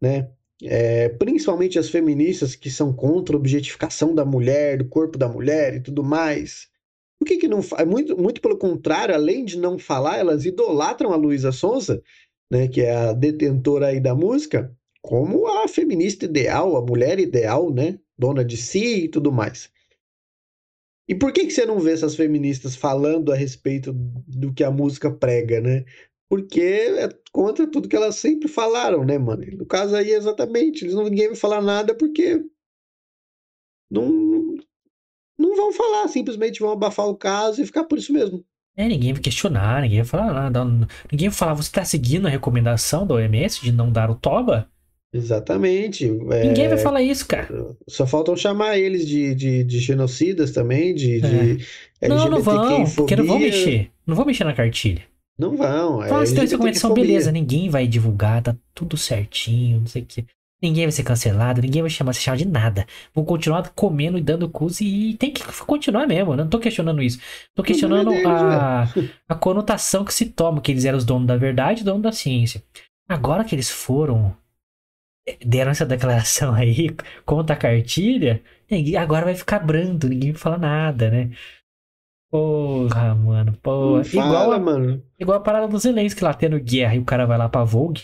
[0.00, 0.30] né?
[0.62, 5.74] É, principalmente as feministas que são contra a objetificação da mulher, do corpo da mulher
[5.76, 6.68] e tudo mais.
[7.18, 7.86] Por que, que não faz?
[7.86, 12.02] Muito, muito pelo contrário, além de não falar, elas idolatram a Luísa Sonza,
[12.50, 17.72] né, que é a detentora aí da música, como a feminista ideal, a mulher ideal,
[17.72, 17.98] né?
[18.18, 19.70] Dona de si e tudo mais.
[21.08, 24.70] E por que, que você não vê essas feministas falando a respeito do que a
[24.70, 25.84] música prega, né?
[26.28, 29.44] Porque é contra tudo que elas sempre falaram, né, mano?
[29.56, 32.44] No caso aí, exatamente, eles não ninguém vai falar nada porque
[33.88, 34.56] não,
[35.38, 38.44] não vão falar, simplesmente vão abafar o caso e ficar por isso mesmo.
[38.76, 40.64] É, ninguém vai questionar, ninguém vai falar nada.
[41.10, 44.70] Ninguém vai falar, você tá seguindo a recomendação da OMS de não dar o toba?
[45.12, 46.08] Exatamente.
[46.08, 47.48] Ninguém é, vai falar isso, cara.
[47.88, 51.66] Só faltam chamar eles de, de, de genocidas também, de, de
[52.00, 52.08] é.
[52.08, 53.90] Não, não vão, porque não vão mexer.
[54.06, 55.02] Não vão mexer na cartilha.
[55.38, 56.02] Não vão.
[56.06, 60.06] Fala é, se tem recomendação, beleza, ninguém vai divulgar, tá tudo certinho, não sei o
[60.06, 60.24] que.
[60.62, 62.86] Ninguém vai ser cancelado, ninguém vai chamar, se chamar de nada.
[63.14, 66.34] Vão continuar comendo e dando curso e tem que continuar mesmo.
[66.34, 67.20] Não tô questionando isso.
[67.54, 68.88] Tô questionando é a,
[69.28, 72.62] a conotação que se toma, que eles eram os donos da verdade, donos da ciência.
[73.06, 74.34] Agora que eles foram
[75.44, 78.42] deram essa declaração aí contra a cartilha,
[78.98, 81.30] agora vai ficar brando, ninguém vai falar nada, né?
[82.30, 84.04] Porra, mano, porra.
[84.04, 85.02] Fala, igual, a, mano.
[85.18, 88.02] igual a parada do Zelensky lá tendo guerra e o cara vai lá pra Vogue,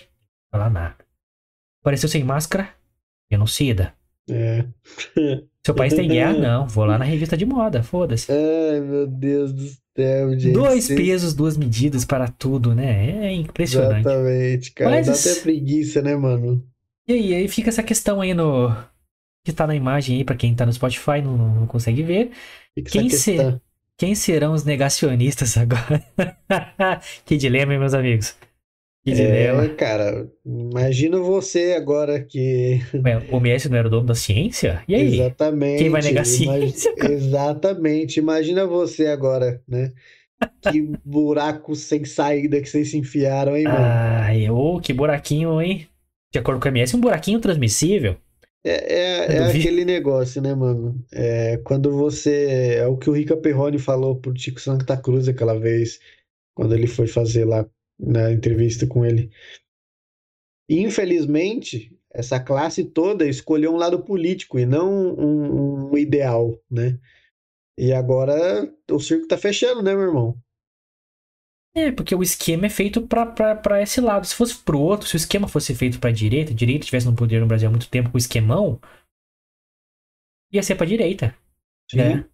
[0.53, 0.97] não fala nada.
[1.81, 2.69] Apareceu sem máscara,
[3.31, 3.95] genocida.
[4.31, 4.65] É.
[5.65, 6.33] Seu país tem guerra?
[6.39, 8.31] Não, vou lá na revista de moda, foda-se.
[8.33, 10.53] Ai, meu Deus do céu, gente.
[10.53, 13.27] Dois pesos, duas medidas para tudo, né?
[13.27, 14.01] É impressionante.
[14.01, 14.91] Exatamente, cara.
[14.91, 15.07] Mas...
[15.07, 16.65] Dá até preguiça, né, mano?
[17.07, 18.71] E aí, aí fica essa questão aí no.
[19.45, 22.31] Que tá na imagem aí, pra quem tá no Spotify, não, não consegue ver.
[22.87, 23.61] Quem, ser,
[23.99, 26.03] quem serão os negacionistas agora?
[27.25, 28.37] que dilema, hein, meus amigos?
[29.05, 29.65] Que dilema.
[29.65, 32.81] É, cara, imagina você agora que.
[32.95, 34.85] Ué, o Messi não era o dono da ciência?
[34.87, 35.21] E aí?
[35.21, 35.79] Exatamente.
[35.79, 36.95] Quem vai negar a ciência?
[37.11, 38.21] Exatamente.
[38.21, 39.93] Imagina você agora, né?
[40.71, 43.79] Que buraco sem saída que vocês se enfiaram, hein, mano?
[43.81, 45.89] Ai, ô, que buraquinho, hein?
[46.33, 48.17] De acordo com a MS, um buraquinho transmissível.
[48.65, 51.05] É, é, é aquele negócio, né, mano?
[51.13, 52.77] É, quando você.
[52.79, 56.01] É o que o Rica Perrone falou pro Tico Santa Cruz aquela vez,
[56.55, 57.69] quando ele foi fazer lá
[57.99, 59.31] na entrevista com ele.
[60.71, 66.99] Infelizmente, essa classe toda escolheu um lado político e não um, um ideal, né?
[67.77, 70.42] E agora o circo tá fechando, né, meu irmão?
[71.75, 74.27] É, porque o esquema é feito para esse lado.
[74.27, 77.17] Se fosse pro outro, se o esquema fosse feito pra direita, a direita tivesse no
[77.17, 78.79] poder no Brasil há muito tempo com o esquemão,
[80.53, 81.35] ia ser pra direita.
[81.91, 81.97] Sim.
[81.97, 82.25] Né?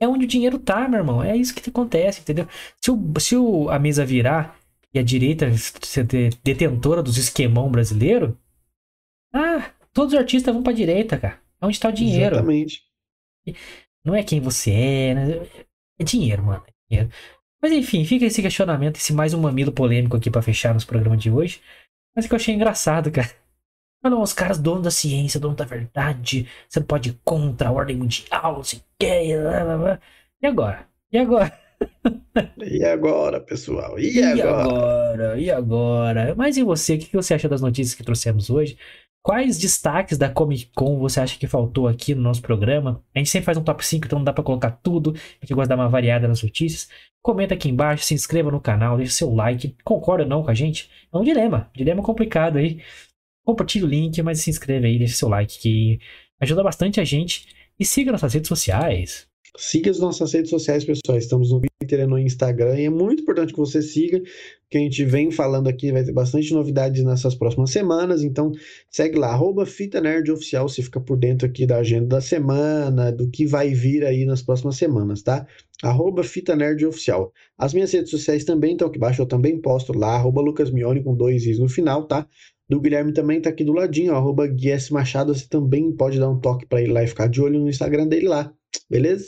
[0.00, 1.22] É onde o dinheiro tá, meu irmão.
[1.22, 2.48] É isso que acontece, entendeu?
[2.80, 4.58] Se, o, se o, a mesa virar
[4.92, 6.04] e a direita ser
[6.42, 8.36] detentora dos esquemão brasileiro,
[9.32, 11.38] ah, todos os artistas vão pra direita, cara.
[11.60, 12.36] É onde tá o dinheiro.
[12.36, 12.82] Exatamente.
[14.04, 15.46] Não é quem você é, né?
[15.98, 16.64] é dinheiro, mano.
[16.66, 17.10] É dinheiro.
[17.62, 21.20] Mas enfim, fica esse questionamento, esse mais um mamilo polêmico aqui para fechar nos programas
[21.22, 21.60] de hoje.
[22.14, 23.30] Mas é que eu achei engraçado, cara.
[24.02, 26.48] Olha os caras donos da ciência, donos da verdade.
[26.66, 29.26] Você não pode ir contra a ordem mundial, se quer.
[29.26, 29.34] E
[30.46, 30.88] agora?
[31.12, 31.52] E agora?
[32.58, 33.98] E agora, pessoal?
[33.98, 34.62] E, e agora?
[34.62, 35.40] agora?
[35.40, 36.34] E agora?
[36.34, 36.94] Mas e você?
[36.94, 38.78] O que você acha das notícias que trouxemos hoje?
[39.22, 43.04] Quais destaques da Comic Con você acha que faltou aqui no nosso programa?
[43.14, 45.10] A gente sempre faz um top 5, então não dá para colocar tudo.
[45.10, 46.88] A gente gosta de dar uma variada nas notícias.
[47.22, 49.76] Comenta aqui embaixo, se inscreva no canal, deixa seu like.
[49.84, 50.90] Concorda ou não com a gente?
[51.12, 51.70] É um dilema.
[51.74, 52.82] Dilema complicado aí.
[53.44, 56.00] Compartilhe o link, mas se inscreve aí, deixa seu like, que
[56.40, 57.46] ajuda bastante a gente.
[57.78, 59.29] E siga nossas redes sociais.
[59.56, 61.18] Siga as nossas redes sociais, pessoal.
[61.18, 62.78] Estamos no Twitter e no Instagram.
[62.78, 64.20] E é muito importante que você siga,
[64.70, 68.22] que a gente vem falando aqui, vai ter bastante novidades nessas próximas semanas.
[68.22, 68.52] Então,
[68.88, 70.68] segue lá, arroba Fita Nerd Oficial.
[70.68, 74.42] Você fica por dentro aqui da agenda da semana, do que vai vir aí nas
[74.42, 75.46] próximas semanas, tá?
[75.82, 77.32] Arroba Fita Nerd Oficial.
[77.58, 81.02] As minhas redes sociais também estão aqui embaixo, eu também posto lá, arroba Lucas Mione
[81.02, 82.26] com dois is no final, tá?
[82.68, 85.34] Do Guilherme também tá aqui do ladinho, arroba Guies Machado.
[85.34, 88.06] Você também pode dar um toque para ele lá e ficar de olho no Instagram
[88.06, 88.54] dele lá.
[88.88, 89.24] Beleza?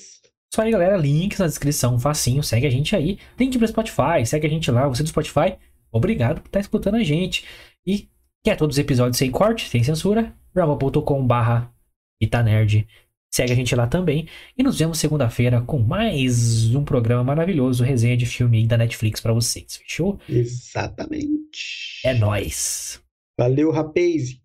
[0.53, 0.97] Isso aí, galera.
[0.97, 2.43] Links na descrição, facinho.
[2.43, 3.19] Segue a gente aí.
[3.39, 4.87] Link pro Spotify, segue a gente lá.
[4.89, 5.57] Você do Spotify,
[5.91, 7.45] obrigado por estar escutando a gente.
[7.87, 8.09] E
[8.45, 10.35] quer todos os episódios sem corte, sem censura?
[10.55, 11.73] bravo.com barra
[12.21, 12.87] Itanerd.
[13.35, 14.29] Segue a gente lá também.
[14.57, 19.33] E nos vemos segunda-feira com mais um programa maravilhoso, resenha de filme da Netflix para
[19.33, 19.77] vocês.
[19.77, 20.21] Fechou?
[20.29, 22.03] Exatamente.
[22.05, 23.01] É nóis.
[23.39, 24.42] Valeu, rapaz.